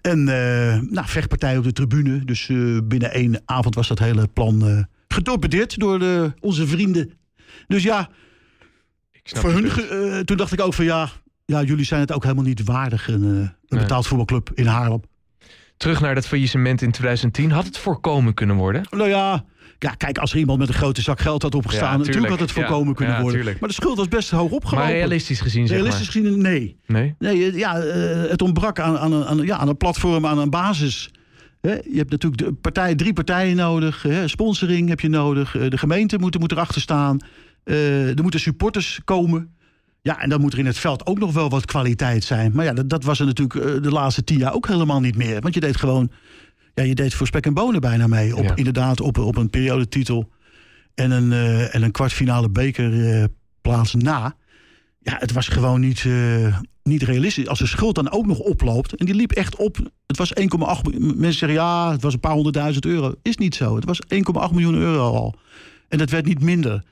En 0.00 0.24
nou, 0.24 1.02
vechtpartij 1.04 1.58
op 1.58 1.64
de 1.64 1.72
tribune. 1.72 2.24
Dus 2.24 2.46
binnen 2.84 3.12
één 3.12 3.42
avond 3.44 3.74
was 3.74 3.88
dat 3.88 3.98
hele 3.98 4.28
plan 4.28 4.66
eh 4.68 4.82
getorpedeerd 5.08 5.78
door 5.78 5.98
de, 5.98 6.32
onze 6.40 6.66
vrienden. 6.66 7.12
Dus 7.66 7.82
ja, 7.82 8.10
voor 9.26 9.50
hun, 9.52 9.70
eh, 9.70 10.18
toen 10.18 10.36
dacht 10.36 10.52
ik 10.52 10.60
ook 10.60 10.74
van 10.74 10.84
ja, 10.84 11.08
ja, 11.44 11.62
jullie 11.62 11.84
zijn 11.84 12.00
het 12.00 12.12
ook 12.12 12.22
helemaal 12.22 12.44
niet 12.44 12.64
waardig. 12.64 13.08
Een, 13.08 13.22
eh, 13.22 13.28
een 13.28 13.50
Nee. 13.68 13.80
betaald 13.80 14.06
voetbalclub 14.06 14.50
in 14.54 14.66
Haarlem. 14.66 15.02
Terug 15.76 16.00
naar 16.00 16.14
dat 16.14 16.26
faillissement 16.26 16.82
in 16.82 16.90
2010. 16.90 17.50
Had 17.50 17.64
het 17.64 17.78
voorkomen 17.78 18.34
kunnen 18.34 18.56
worden? 18.56 18.86
Nou 18.90 19.08
ja, 19.08 19.44
ja, 19.78 19.90
kijk, 19.90 20.18
als 20.18 20.32
er 20.32 20.38
iemand 20.38 20.58
met 20.58 20.68
een 20.68 20.74
grote 20.74 21.02
zak 21.02 21.20
geld 21.20 21.42
had 21.42 21.54
opgestaan, 21.54 21.90
Ja, 21.90 21.96
natuurlijk 21.96 22.12
tuurlijk. 22.26 22.40
had 22.40 22.48
het 22.48 22.56
Ja, 22.58 22.66
voorkomen 22.66 22.94
kunnen 22.94 23.14
ja, 23.14 23.20
worden. 23.20 23.38
tuurlijk. 23.40 23.60
Maar 23.60 23.68
de 23.68 23.74
schuld 23.74 23.96
was 23.96 24.08
best 24.08 24.30
hoog 24.30 24.50
opgelopen. 24.50 24.88
Maar 24.88 24.96
realistisch 24.96 25.40
gezien, 25.40 25.66
zeg 25.66 25.76
Realistisch 25.76 26.14
maar. 26.14 26.24
gezien, 26.24 26.42
nee. 26.42 26.76
Nee? 26.86 27.14
Nee, 27.18 27.50
eh, 27.50 27.58
ja, 27.58 27.80
het 28.28 28.42
ontbrak 28.42 28.78
aan, 28.80 28.98
aan, 28.98 29.12
een, 29.12 29.24
aan, 29.24 29.36
ja, 29.38 29.56
aan 29.56 29.68
een 29.68 29.76
platform, 29.76 30.26
aan 30.26 30.38
een 30.38 30.50
basis. 30.50 31.10
Je 31.60 31.92
hebt 31.96 32.10
natuurlijk 32.10 32.42
de 32.42 32.52
partij, 32.52 32.94
drie 32.94 33.12
partijen 33.12 33.56
nodig. 33.56 34.06
Sponsoring 34.26 34.88
heb 34.88 35.00
je 35.00 35.08
nodig. 35.08 35.50
de 35.68 35.78
gemeente 35.78 36.18
moet, 36.18 36.38
moet 36.38 36.52
erachter 36.52 36.80
staan. 36.80 37.18
Eh, 37.66 38.16
er 38.16 38.22
moeten 38.22 38.40
supporters 38.40 39.00
komen. 39.04 39.54
Ja, 40.02 40.20
en 40.20 40.28
dan 40.28 40.40
moet 40.40 40.52
er 40.52 40.58
in 40.58 40.66
het 40.66 40.78
veld 40.78 41.06
ook 41.06 41.18
nog 41.18 41.32
wel 41.32 41.48
wat 41.48 41.64
kwaliteit 41.64 42.24
zijn. 42.24 42.52
Maar 42.54 42.64
ja, 42.64 42.72
dat, 42.72 42.88
dat 42.88 43.04
was 43.04 43.20
er 43.20 43.26
natuurlijk 43.26 43.66
eh, 43.66 43.82
de 43.82 43.90
laatste 43.90 44.24
tien 44.24 44.38
jaar 44.38 44.54
ook 44.54 44.68
helemaal 44.68 45.00
niet 45.00 45.16
meer. 45.16 45.40
Want 45.40 45.54
je 45.54 45.60
deed 45.60 45.76
gewoon... 45.76 46.10
Ja, 46.74 46.82
je 46.82 46.94
deed 46.94 47.14
voor 47.14 47.26
spek 47.26 47.46
en 47.46 47.54
bonen 47.54 47.80
bijna 47.80 48.06
mee. 48.06 48.36
Op, 48.36 48.44
Ja. 48.44 48.56
Inderdaad, 48.56 49.00
op, 49.00 49.18
op 49.18 49.36
een 49.36 49.50
periodetitel. 49.50 50.30
En 50.94 51.10
een, 51.10 51.32
eh, 51.32 51.74
en 51.74 51.82
een 51.82 51.90
kwartfinale 51.90 52.48
bekerplaats 52.50 53.94
na. 53.94 54.36
Ja, 54.98 55.16
het 55.18 55.32
was 55.32 55.48
gewoon 55.48 55.80
niet, 55.80 56.04
niet 56.82 57.02
realistisch. 57.02 57.48
Als 57.48 57.58
de 57.58 57.66
schuld 57.66 57.94
dan 57.94 58.10
ook 58.10 58.26
nog 58.26 58.38
oploopt. 58.38 58.94
En 58.94 59.06
die 59.06 59.14
liep 59.14 59.32
echt 59.32 59.56
op. 59.56 59.78
Het 60.06 60.16
was 60.16 60.32
1,8 60.34 60.82
miljoen. 60.82 61.06
Mensen 61.06 61.38
zeggen 61.38 61.58
ja, 61.58 61.92
het 61.92 62.02
was 62.02 62.12
een 62.12 62.20
paar 62.20 62.32
honderdduizend 62.32 62.86
euro. 62.86 63.14
Is 63.22 63.36
niet 63.36 63.54
zo. 63.54 63.74
Het 63.76 63.84
was 63.84 64.00
1,8 64.08 64.52
miljoen 64.52 64.74
euro 64.74 65.14
al. 65.14 65.34
En 65.88 65.98
dat 65.98 66.10
werd 66.10 66.24
niet 66.24 66.40
minder. 66.40 66.82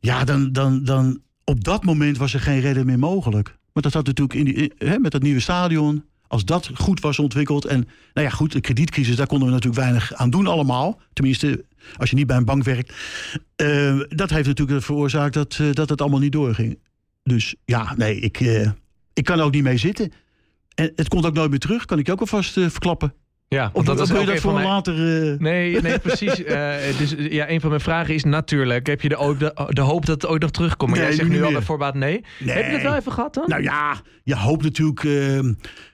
Ja, 0.00 0.24
dan, 0.24 0.52
dan, 0.52 0.84
dan 0.84 1.20
op 1.44 1.64
dat 1.64 1.84
moment 1.84 2.16
was 2.16 2.34
er 2.34 2.40
geen 2.40 2.60
redden 2.60 2.86
meer 2.86 2.98
mogelijk. 2.98 3.58
Maar 3.72 3.82
dat 3.82 3.92
had 3.92 4.06
natuurlijk 4.06 4.38
in 4.38 4.44
die, 4.44 4.72
hè, 4.76 4.98
met 4.98 5.12
dat 5.12 5.22
nieuwe 5.22 5.40
stadion. 5.40 6.04
Als 6.26 6.44
dat 6.44 6.70
goed 6.74 7.00
was 7.00 7.18
ontwikkeld. 7.18 7.64
En 7.64 7.88
nou 8.12 8.26
ja, 8.26 8.32
goed, 8.32 8.52
de 8.52 8.60
kredietcrisis, 8.60 9.16
daar 9.16 9.26
konden 9.26 9.48
we 9.48 9.54
natuurlijk 9.54 9.82
weinig 9.82 10.14
aan 10.14 10.30
doen 10.30 10.46
allemaal. 10.46 11.00
Tenminste, 11.12 11.64
als 11.96 12.10
je 12.10 12.16
niet 12.16 12.26
bij 12.26 12.36
een 12.36 12.44
bank 12.44 12.64
werkt. 12.64 12.94
Eh, 13.56 14.00
dat 14.08 14.30
heeft 14.30 14.46
natuurlijk 14.46 14.84
veroorzaakt 14.84 15.34
dat, 15.34 15.58
eh, 15.60 15.72
dat 15.72 15.88
het 15.88 16.00
allemaal 16.00 16.20
niet 16.20 16.32
doorging. 16.32 16.78
Dus 17.22 17.54
ja, 17.64 17.94
nee, 17.96 18.20
ik, 18.20 18.40
eh, 18.40 18.70
ik 19.12 19.24
kan 19.24 19.38
er 19.38 19.44
ook 19.44 19.52
niet 19.52 19.62
mee 19.62 19.76
zitten. 19.76 20.12
En 20.74 20.92
het 20.96 21.08
komt 21.08 21.26
ook 21.26 21.34
nooit 21.34 21.50
meer 21.50 21.58
terug, 21.58 21.84
kan 21.84 21.98
ik 21.98 22.06
je 22.06 22.12
ook 22.12 22.20
alvast 22.20 22.52
verklappen. 22.52 23.14
Ja, 23.54 23.70
Of 23.72 23.84
dat 23.84 23.96
wil 23.96 24.04
ook 24.04 24.12
je 24.12 24.18
een 24.20 24.26
dat 24.26 24.42
voor 24.42 24.52
mijn... 24.52 24.66
later... 24.66 24.94
eh, 25.32 25.38
Nee, 25.38 25.80
nee, 25.80 25.98
precies. 26.08 26.44
Eh, 26.44 26.74
dus 26.98 27.16
eh, 27.16 27.32
ja, 27.32 27.50
een 27.50 27.60
van 27.60 27.68
mijn 27.68 27.80
vragen 27.80 28.14
is 28.14 28.24
natuurlijk: 28.24 28.86
heb 28.86 29.00
je 29.00 29.08
de, 29.08 29.16
ook 29.16 29.38
de, 29.38 29.66
de 29.68 29.80
hoop 29.80 30.06
dat 30.06 30.22
het 30.22 30.30
ooit 30.30 30.42
nog 30.42 30.50
terugkomt? 30.50 30.90
Maar 30.90 30.98
Nee, 30.98 31.08
jij 31.08 31.16
zegt 31.16 31.28
nu 31.28 31.42
al 31.44 31.52
bij 31.52 31.62
voorbaat 31.62 31.94
nee. 31.94 32.24
Nee. 32.38 32.54
Heb 32.56 32.66
je 32.66 32.72
dat 32.72 32.82
wel 32.82 32.94
even 32.94 33.12
gehad 33.12 33.34
dan? 33.34 33.44
Nou 33.46 33.62
ja, 33.62 34.00
je 34.22 34.36
hoopt 34.36 34.62
natuurlijk. 34.62 35.04
eh, 35.04 35.38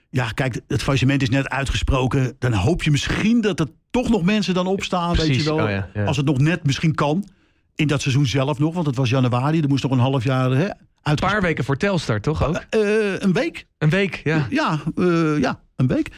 ja, 0.09 0.29
kijk, 0.33 0.59
het 0.67 0.83
faillissement 0.83 1.21
is 1.21 1.29
net 1.29 1.49
uitgesproken. 1.49 2.35
Dan 2.39 2.53
hoop 2.53 2.83
je 2.83 2.91
misschien 2.91 3.41
dat 3.41 3.59
er 3.59 3.67
toch 3.91 4.09
nog 4.09 4.23
mensen 4.23 4.53
dan 4.53 4.67
opstaan. 4.67 5.15
Weet 5.15 5.35
je 5.35 5.43
wel. 5.43 5.63
oh 5.63 5.69
ja, 5.69 5.89
ja. 5.93 6.03
Als 6.03 6.17
het 6.17 6.25
nog 6.25 6.37
net 6.39 6.63
misschien 6.65 6.95
kan. 6.95 7.27
In 7.75 7.87
dat 7.87 8.01
seizoen 8.01 8.25
zelf 8.25 8.59
nog, 8.59 8.73
want 8.73 8.85
het 8.87 8.95
was 8.95 9.09
januari. 9.09 9.61
Er 9.61 9.67
moest 9.67 9.83
nog 9.83 9.91
een 9.91 9.99
half 9.99 10.23
jaar 10.23 10.51
hè, 10.51 10.67
een 11.03 11.15
paar 11.15 11.41
weken 11.41 11.63
voor 11.63 11.77
Telstar, 11.77 12.19
toch 12.21 12.43
ook? 12.47 12.61
Een 12.69 13.33
week. 13.33 13.65
Een 13.77 13.89
week, 13.89 14.21
ja. 14.23 14.47
Ja, 14.49 14.79
ja, 15.39 15.59
een 15.75 15.87
week. 15.87 16.09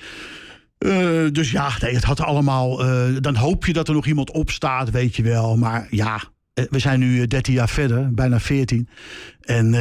Eh, 0.79 1.25
dus 1.31 1.51
ja, 1.51 1.69
nee, 1.81 1.93
het 1.93 2.03
had 2.03 2.21
allemaal. 2.21 2.83
eh, 2.85 3.05
dan 3.19 3.35
hoop 3.35 3.65
je 3.65 3.73
dat 3.73 3.87
er 3.87 3.93
nog 3.93 4.05
iemand 4.05 4.31
opstaat, 4.31 4.89
weet 4.91 5.15
je 5.15 5.23
wel. 5.23 5.57
Maar 5.57 5.87
ja, 5.89 6.21
eh, 6.53 6.63
we 6.69 6.79
zijn 6.79 6.99
nu 6.99 7.21
eh, 7.21 7.27
13 7.27 7.53
jaar 7.53 7.69
verder, 7.69 8.13
bijna 8.13 8.39
14. 8.39 8.87
En 9.41 9.73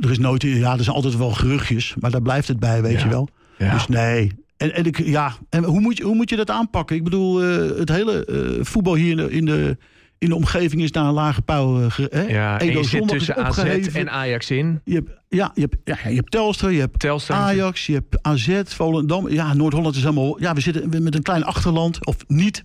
er 0.00 0.10
is 0.10 0.18
nooit. 0.18 0.42
Ja, 0.42 0.72
er 0.76 0.84
zijn 0.84 0.96
altijd 0.96 1.16
wel 1.16 1.30
geruchtjes, 1.30 1.94
maar 2.00 2.10
daar 2.10 2.22
blijft 2.22 2.48
het 2.48 2.60
bij, 2.60 2.82
weet 2.82 2.98
Ja. 2.98 3.02
je 3.04 3.08
wel. 3.08 3.28
Ja. 3.58 3.72
Dus 3.72 3.86
nee. 3.88 4.32
En, 4.56 4.74
en, 4.74 4.84
ik, 4.84 4.98
ja, 5.04 5.32
en 5.50 5.64
hoe, 5.64 5.80
moet 5.80 5.96
je, 5.96 6.04
hoe 6.04 6.14
moet 6.14 6.30
je 6.30 6.36
dat 6.36 6.50
aanpakken? 6.50 6.96
Ik 6.96 7.04
bedoel, 7.04 7.36
het 7.78 7.88
hele 7.88 8.26
voetbal 8.62 8.94
hier 8.94 9.10
in 9.10 9.16
de, 9.16 9.30
in, 9.30 9.44
de, 9.44 9.76
in 10.22 10.28
de 10.28 10.34
omgeving 10.34 10.82
is 10.82 10.90
naar 10.90 11.04
een 11.04 11.12
lage 11.12 11.42
pauw. 11.42 11.80
eh, 11.82 11.90
hè? 12.10 12.20
ja, 12.20 12.60
en 12.60 12.66
je 12.66 12.84
zit 12.84 13.08
tussen 13.08 13.36
AZ 13.36 13.58
en 13.92 14.10
Ajax 14.10 14.50
in. 14.50 14.80
Je 14.84 14.94
hebt, 14.94 15.10
ja, 15.28 15.50
je 15.54 15.60
hebt, 15.60 15.76
ja, 15.84 16.08
je 16.08 16.14
hebt 16.16 16.30
Telstra, 16.30 16.68
je 16.68 16.80
hebt. 16.80 17.30
Ajax, 17.30 17.86
je 17.86 17.92
hebt 17.92 18.22
AZ, 18.22 18.62
Volendam. 18.64 19.28
Ja, 19.28 19.54
Noord-Holland 19.54 19.94
is 19.96 20.02
helemaal... 20.02 20.40
Ja, 20.40 20.52
we 20.54 20.60
zitten 20.60 21.02
met 21.02 21.14
een 21.14 21.22
klein 21.22 21.44
achterland, 21.44 22.06
of 22.06 22.16
niet. 22.26 22.64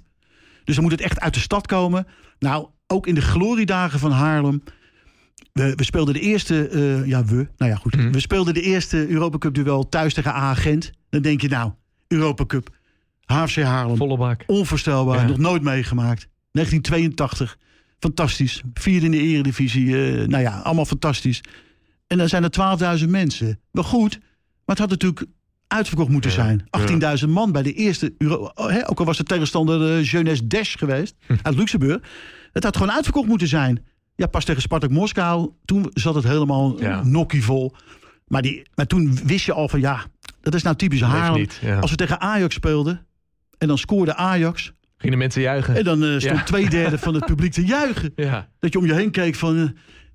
Dus 0.64 0.76
dan 0.76 0.84
moet 0.84 0.94
het 0.94 1.02
echt 1.02 1.20
uit 1.20 1.34
de 1.34 1.40
stad 1.40 1.68
komen. 1.68 2.08
Nou, 2.40 2.68
ook 2.88 3.08
in 3.08 3.16
de 3.16 3.22
gloriedagen 3.22 4.00
van 4.00 4.12
Haarlem... 4.12 4.64
We, 5.54 5.74
we 5.76 5.84
speelden 5.84 6.14
de 6.14 6.20
eerste... 6.20 6.68
eh, 6.68 7.08
ja, 7.08 7.26
we. 7.26 7.48
Nou 7.58 7.72
ja, 7.72 7.78
goed. 7.78 7.96
Mhm. 7.96 8.12
We 8.12 8.20
speelden 8.20 8.54
de 8.54 8.62
eerste 8.62 9.08
Europa 9.08 9.38
Cup 9.38 9.54
duel 9.54 9.90
thuis 9.90 10.14
tegen 10.14 10.32
A-agent. 10.32 10.92
Dan 11.10 11.22
denk 11.22 11.42
je 11.42 11.48
nou, 11.48 11.72
Europa 12.08 12.46
Cup, 12.46 12.70
HFC 13.26 13.62
Haarlem. 13.62 13.98
Volle 13.98 14.18
bak. 14.18 14.44
Onvoorstelbaar, 14.48 15.20
Ja. 15.22 15.28
nog 15.28 15.38
nooit 15.38 15.62
meegemaakt. 15.62 16.28
1982, 16.58 17.58
fantastisch. 18.00 18.62
Vierde 18.74 19.06
in 19.06 19.12
de 19.12 19.18
eredivisie, 19.22 19.86
eh, 19.86 20.28
nou 20.28 20.44
ja, 20.44 20.60
allemaal 20.60 20.86
fantastisch. 20.86 21.42
En 22.08 22.18
dan 22.18 22.30
zijn 22.30 22.44
er 22.44 22.50
12.000 23.00 23.10
mensen. 23.10 23.60
Wel 23.72 23.84
goed, 23.84 24.20
maar 24.20 24.76
het 24.76 24.80
had 24.80 24.90
natuurlijk 24.90 25.26
uitverkocht 25.68 26.10
moeten 26.10 26.32
zijn. 26.32 26.68
18.000 26.70 27.30
man 27.30 27.52
bij 27.52 27.64
de 27.64 27.74
eerste 27.74 28.14
Euro. 28.18 28.52
oh, 28.56 28.76
ook 28.86 29.00
al 29.00 29.06
was 29.06 29.18
de 29.18 29.24
tegenstander 29.24 29.80
de 29.80 30.04
Jeunesse 30.04 30.48
Dash 30.48 30.78
geweest, 30.78 31.16
uit 31.42 31.56
Luxemburg. 31.56 32.02
Het 32.54 32.64
had 32.64 32.78
gewoon 32.78 32.92
uitverkocht 32.92 33.28
moeten 33.28 33.48
zijn. 33.48 33.86
Ja, 34.16 34.28
pas 34.28 34.46
tegen 34.46 34.62
Spartak 34.62 34.90
Moskou, 34.90 35.52
toen 35.66 35.86
zat 35.94 36.16
het 36.16 36.24
helemaal 36.24 36.82
Ja. 36.82 37.02
ja. 37.28 37.42
vol. 37.42 37.74
Maar, 38.28 38.42
die, 38.42 38.62
maar 38.76 38.86
toen 38.88 39.20
wist 39.26 39.46
je 39.46 39.54
al 39.54 39.70
van 39.70 39.80
ja, 39.80 40.06
dat 40.42 40.54
is 40.54 40.64
nou 40.64 40.76
typisch 40.76 41.02
Haarlem. 41.02 41.48
ja. 41.62 41.80
Als 41.80 41.92
we 41.92 41.98
tegen 41.98 42.20
Ajax 42.20 42.56
speelden 42.56 43.06
en 43.58 43.68
dan 43.68 43.78
scoorde 43.78 44.16
Ajax... 44.16 44.72
Gingen 44.98 45.18
mensen 45.18 45.42
juichen. 45.42 45.76
En 45.76 45.84
dan 45.84 46.04
eh, 46.04 46.10
stond 46.20 46.38
Ja. 46.38 46.44
twee 46.44 46.70
derde 46.70 46.98
van 46.98 47.14
het 47.14 47.26
publiek 47.32 47.52
te 47.52 47.66
juichen. 47.66 48.12
Ja. 48.16 48.48
Dat 48.60 48.74
je 48.74 48.80
om 48.80 48.86
je 48.86 48.94
heen 48.94 49.12
keek 49.12 49.36
van... 49.36 49.58
eh, 49.58 49.64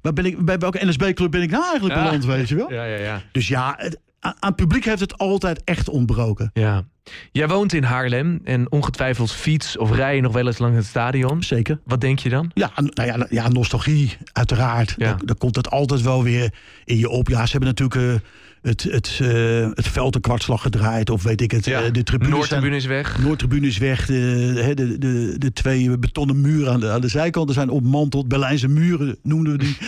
waar 0.01 0.13
ben 0.13 0.25
ik, 0.25 0.45
bij 0.45 0.59
welke 0.59 0.87
NSB-club 0.87 1.31
ben 1.31 1.43
ik 1.43 1.51
nou 1.51 1.63
eigenlijk 1.65 1.95
Ja. 1.95 2.03
beland, 2.05 2.25
weet 2.25 2.49
je 2.49 2.55
wel? 2.57 2.73
Ja, 2.73 2.85
ja, 2.85 2.97
ja. 2.97 3.23
Dus 3.33 3.49
ja, 3.49 3.75
het, 3.77 3.99
aan 4.21 4.35
het 4.41 4.57
publiek 4.57 4.85
heeft 4.85 5.01
het 5.01 5.19
altijd 5.19 5.65
echt 5.65 5.89
ontbroken. 5.89 6.51
ja. 6.55 6.85
Jij 7.33 7.49
woont 7.49 7.73
in 7.73 7.83
Haarlem 7.83 8.41
en 8.45 8.71
ongetwijfeld 8.73 9.33
fiets 9.33 9.79
of 9.79 9.95
rij 9.95 10.15
je 10.15 10.21
nog 10.21 10.33
wel 10.33 10.47
eens 10.47 10.59
langs 10.59 10.77
het 10.77 10.87
stadion. 10.87 11.43
Zeker. 11.43 11.81
Wat 11.85 12.01
denk 12.01 12.19
je 12.19 12.29
dan? 12.29 12.51
Ja, 12.55 12.71
nou 12.77 13.09
ja, 13.09 13.27
ja 13.31 13.49
nostalgie, 13.49 14.17
uiteraard. 14.33 14.95
Ja. 14.97 15.07
Daar, 15.07 15.19
daar 15.25 15.37
komt 15.37 15.57
het 15.57 15.71
altijd 15.71 16.01
wel 16.03 16.23
weer 16.23 16.55
in 16.85 16.99
je 16.99 17.09
op. 17.09 17.29
Ja, 17.29 17.47
ze 17.47 17.51
hebben 17.57 17.69
natuurlijk 17.77 18.23
eh, 18.23 18.29
het, 18.63 18.83
het, 18.83 19.19
eh, 19.23 19.69
het 19.75 19.89
veld 19.89 20.15
een 20.15 20.21
kwartslag 20.21 20.63
gedraaid. 20.63 21.11
Of 21.11 21.23
weet 21.23 21.41
ik 21.41 21.51
het, 21.51 21.65
Ja. 21.65 21.83
eh, 21.83 21.93
de 21.93 22.03
tribunes 22.03 22.35
Noordtribune 22.35 22.77
is 22.77 22.87
weg. 22.87 23.19
Noordtribune 23.19 23.67
is 23.67 23.79
weg. 23.79 24.07
De, 24.07 24.73
de, 24.75 24.99
de, 24.99 25.35
de 25.39 25.53
twee 25.53 25.99
betonnen 25.99 26.41
muren 26.41 26.73
aan 26.73 26.81
de, 26.81 26.91
aan 26.91 27.01
de 27.01 27.09
zijkanten 27.09 27.55
zijn 27.55 27.69
opmanteld. 27.71 28.29
Berlijnse 28.29 28.69
muren 28.69 29.17
noemden 29.23 29.53
we 29.53 29.59
die. 29.59 29.77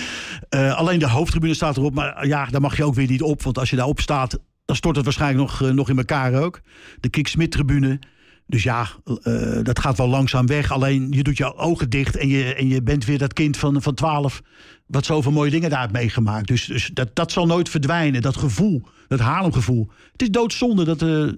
Eh, 0.48 0.76
alleen 0.76 0.98
de 0.98 1.08
hoofdtribune 1.08 1.54
staat 1.54 1.76
erop. 1.76 1.94
Maar 1.94 2.26
ja, 2.26 2.46
daar 2.46 2.60
mag 2.60 2.76
je 2.76 2.84
ook 2.84 2.94
weer 2.94 3.08
niet 3.08 3.22
op. 3.22 3.42
Want 3.42 3.58
als 3.58 3.70
je 3.70 3.76
daarop 3.76 4.00
staat, 4.00 4.38
dan 4.64 4.76
stort 4.76 4.96
het 4.96 5.04
waarschijnlijk 5.04 5.50
nog, 5.50 5.72
nog 5.72 5.88
in 5.88 5.96
elkaar 5.98 6.34
ook. 6.42 6.60
De 7.00 7.08
Kik 7.08 7.28
Smit-tribune. 7.28 7.98
Dus 8.46 8.62
ja, 8.62 8.86
dat 9.62 9.78
gaat 9.78 9.96
wel 9.96 10.08
langzaam 10.08 10.46
weg. 10.46 10.72
Alleen 10.72 11.06
je 11.10 11.22
doet 11.22 11.36
je 11.36 11.56
ogen 11.56 11.90
dicht 11.90 12.16
en 12.16 12.28
je, 12.28 12.54
en 12.54 12.68
je 12.68 12.82
bent 12.82 13.04
weer 13.04 13.18
dat 13.18 13.32
kind 13.32 13.56
van, 13.56 13.82
van 13.82 13.94
12. 13.94 14.42
Wat 14.86 15.04
zoveel 15.04 15.32
mooie 15.32 15.50
dingen 15.50 15.70
daar 15.70 15.80
heeft 15.80 15.92
meegemaakt. 15.92 16.46
Dus, 16.46 16.64
dus 16.66 16.90
dat, 16.92 17.16
dat 17.16 17.32
zal 17.32 17.46
nooit 17.46 17.68
verdwijnen. 17.68 18.22
Dat 18.22 18.36
gevoel, 18.36 18.82
dat 19.08 19.20
Haarlemgevoel. 19.20 19.90
Het 20.12 20.22
is 20.22 20.30
doodzonde 20.30 20.84
dat, 20.84 21.02
eh, 21.02 21.28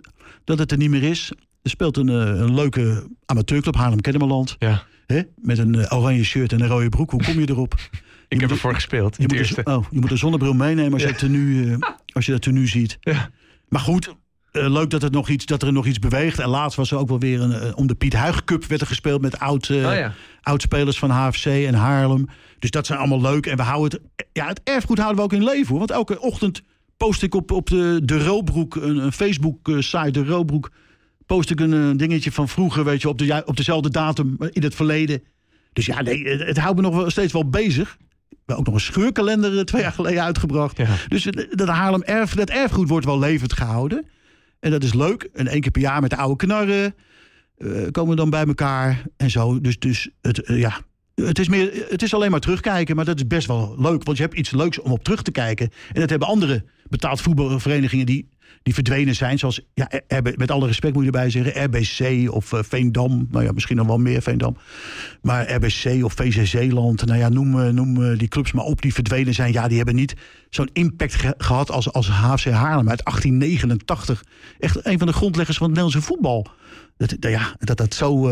dat 0.45 0.59
het 0.59 0.73
er 0.73 0.79
niet 0.79 0.91
meer 0.91 1.03
is. 1.03 1.33
Er 1.63 1.71
speelt 1.71 1.97
een, 1.97 2.09
eh, 2.09 2.17
een 2.17 2.55
leuke 2.55 3.11
amateurclub, 3.27 3.75
Haarlem-Kennemerland. 3.75 4.57
Ja. 4.59 4.83
Hè? 5.07 5.23
Met 5.37 5.59
een 5.59 5.75
eh, 5.75 5.99
oranje 5.99 6.25
shirt 6.25 6.53
en 6.53 6.61
een 6.61 6.69
rode 6.69 6.89
broek. 6.89 7.11
Hoe 7.11 7.25
kom 7.25 7.41
je 7.41 7.51
erop? 7.51 7.75
Ik 8.29 8.41
heb 8.41 8.51
ervoor 8.51 8.75
gespeeld. 8.75 9.17
Je 9.17 9.23
moet, 9.27 9.57
een, 9.57 9.67
oh, 9.67 9.87
je 9.91 10.01
moet 10.01 10.11
een 10.11 10.19
zonnebril 10.19 10.55
meenemen 10.55 10.93
als, 10.93 11.03
je, 11.03 11.09
het 11.09 11.19
tenue, 11.19 11.79
als 12.13 12.27
je 12.27 12.33
dat 12.33 12.43
tenue 12.43 12.67
ziet. 12.67 12.97
Ja. 13.01 13.31
Maar 13.69 13.81
goed, 13.81 14.15
eh, 14.57 14.71
leuk 14.71 14.91
dat, 14.91 15.03
het 15.03 15.13
nog 15.13 15.29
iets, 15.29 15.47
dat 15.47 15.63
er 15.63 15.73
nog 15.73 15.87
iets 15.87 15.99
beweegt. 15.99 16.39
En 16.39 16.49
laatst 16.49 16.77
was 16.77 16.91
er 16.91 16.99
ook 16.99 17.09
wel 17.09 17.19
weer 17.19 17.41
een, 17.41 17.53
eh, 17.53 17.73
om 17.75 17.87
de 17.87 17.95
Piet 17.95 18.13
Huig 18.13 18.45
Cup 18.45 18.65
werd 18.65 18.81
er 18.81 18.87
gespeeld 18.87 19.21
met 19.21 19.39
oud, 19.39 19.69
eh, 19.69 19.77
Oh 19.77 19.95
ja. 19.95 20.13
oud-spelers 20.43 20.99
van 20.99 21.11
HFC 21.11 21.47
en 21.47 21.75
Haarlem. 21.75 22.29
Dus 22.59 22.71
dat 22.71 22.87
zijn 22.87 22.99
allemaal 22.99 23.21
leuk. 23.21 23.47
En 23.47 23.57
we 23.57 23.63
houden 23.63 24.01
het, 24.01 24.27
ja, 24.33 24.47
het 24.47 24.61
erfgoed 24.65 24.99
houden 24.99 25.17
we 25.17 25.23
ook 25.23 25.33
in 25.33 25.45
leven. 25.45 25.69
Hoor. 25.69 25.79
Want 25.79 25.91
elke 25.91 26.21
ochtend 26.21 26.63
post 26.97 27.23
ik 27.23 27.35
op, 27.35 27.51
op 27.51 27.69
de, 27.69 28.01
de 28.05 28.25
Roobroek, 28.25 28.75
een, 28.75 28.97
een 28.97 29.13
Facebook-site, 29.13 30.11
de 30.11 30.25
Roobroek, 30.25 30.71
post 31.27 31.51
ik 31.51 31.61
een, 31.61 31.97
dingetje 31.97 32.33
van 32.33 32.49
vroeger, 32.49 32.85
weet 32.85 33.03
je, 33.03 33.09
op, 33.09 33.19
de, 33.19 33.43
op 33.45 33.57
dezelfde 33.57 33.91
datum 33.91 34.37
in 34.51 34.63
het 34.63 34.75
verleden. 34.75 35.23
Dus 35.73 35.87
ja, 35.87 36.03
nee, 36.03 36.29
het, 36.29 36.47
het 36.47 36.59
houdt 36.59 36.77
me 36.77 36.83
nog 36.83 36.95
wel 36.95 37.11
steeds 37.11 37.33
wel 37.33 37.49
bezig. 37.49 37.97
We 38.29 38.37
hebben 38.37 38.57
ook 38.57 38.67
nog 38.67 38.75
een 38.75 38.93
scheurkalender 38.93 39.65
twee 39.65 39.83
jaar 39.83 39.93
geleden 39.93 40.23
uitgebracht. 40.23 40.77
Ja. 40.77 40.89
Dus 41.09 41.29
dat 41.51 41.69
Haarlem 41.69 42.03
erf, 42.03 42.35
dat 42.35 42.51
erfgoed 42.51 42.89
wordt 42.89 43.07
wel 43.07 43.19
levend 43.19 43.53
gehouden. 43.53 44.07
En 44.61 44.71
dat 44.71 44.83
is 44.83 44.95
leuk. 44.95 45.29
En 45.33 45.47
één 45.47 45.61
keer 45.61 45.71
per 45.71 45.81
jaar 45.81 46.01
met 46.01 46.11
de 46.11 46.17
oude 46.17 46.47
knarren 46.47 46.95
eh, 47.57 47.69
komen 47.91 48.11
we 48.11 48.17
dan 48.17 48.31
bij 48.31 48.47
elkaar 48.47 49.03
en 49.17 49.31
zo. 49.31 49.61
Dus, 49.61 49.79
dus 49.79 50.11
het, 50.21 50.43
eh, 50.43 50.59
ja, 50.59 50.81
het 51.15 51.39
is, 51.39 51.49
meer, 51.49 51.87
het 51.89 52.03
is 52.03 52.15
alleen 52.15 52.31
maar 52.31 52.41
terugkijken, 52.41 52.97
maar 52.97 53.05
dat 53.05 53.17
is 53.17 53.27
best 53.27 53.47
wel 53.47 53.75
leuk. 53.79 54.05
Want 54.05 54.17
je 54.17 54.23
hebt 54.23 54.37
iets 54.37 54.51
leuks 54.51 54.81
om 54.81 54.93
op 54.93 55.05
terug 55.05 55.23
te 55.23 55.31
kijken. 55.31 55.71
En 55.93 56.01
dat 56.01 56.11
hebben 56.11 56.29
andere 56.29 56.65
betaald 56.89 57.21
voetbalverenigingen 57.21 58.07
die, 58.07 58.29
die 58.63 58.75
verdwenen 58.75 59.15
zijn. 59.15 59.39
Zoals, 59.39 59.61
ja, 59.75 59.91
met 60.37 60.51
alle 60.51 60.67
respect 60.67 60.95
moet 60.95 61.05
je 61.05 61.11
erbij 61.11 61.31
zeggen, 61.31 61.65
RBC 61.65 62.31
of 62.33 62.53
eh, 62.53 62.59
Veendam. 62.63 63.27
Nou 63.31 63.45
ja, 63.45 63.53
misschien 63.53 63.77
nog 63.77 63.87
wel 63.87 63.99
meer 63.99 64.23
Veendam. 64.23 64.57
Maar 65.23 65.53
RBC 65.55 66.05
of 66.05 66.13
VC 66.13 66.47
Zeeland, 66.47 67.07
nou 67.07 67.19
ja, 67.19 67.29
noem, 67.29 67.61
eh, 67.61 67.69
noem 67.69 68.03
eh, 68.05 68.19
die 68.19 68.29
clubs 68.29 68.53
maar 68.53 68.65
op 68.65 68.83
die 68.83 68.95
verdwenen 68.95 69.35
zijn. 69.35 69.53
Ja, 69.53 69.69
die 69.69 69.77
hebben 69.77 69.95
niet 69.95 70.15
zo'n 70.51 70.71
impact 70.73 71.15
ge- 71.15 71.35
gehad 71.39 71.71
als, 71.71 71.93
als 71.93 72.09
HFC 72.09 72.45
Haarlem 72.51 72.89
uit 72.89 73.05
1889. 73.05 74.25
Echt 74.59 74.87
een 74.87 74.99
van 74.99 75.07
de 75.07 75.13
grondleggers 75.13 75.57
van 75.57 75.67
het 75.71 75.77
Nederlandse 75.77 76.13
voetbal. 76.13 76.47
Dat, 76.97 77.17
ja, 77.21 77.55
dat 77.59 77.77
dat 77.77 77.95
zo 77.95 78.29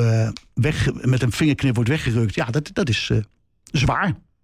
weg, 0.54 0.88
met 0.92 1.22
een 1.22 1.32
vingerknip 1.32 1.74
wordt 1.74 1.90
weggerukt, 1.90 2.34
ja, 2.34 2.44
dat, 2.44 2.70
dat 2.72 2.88
is 2.88 3.10
zwaar. 3.64 4.14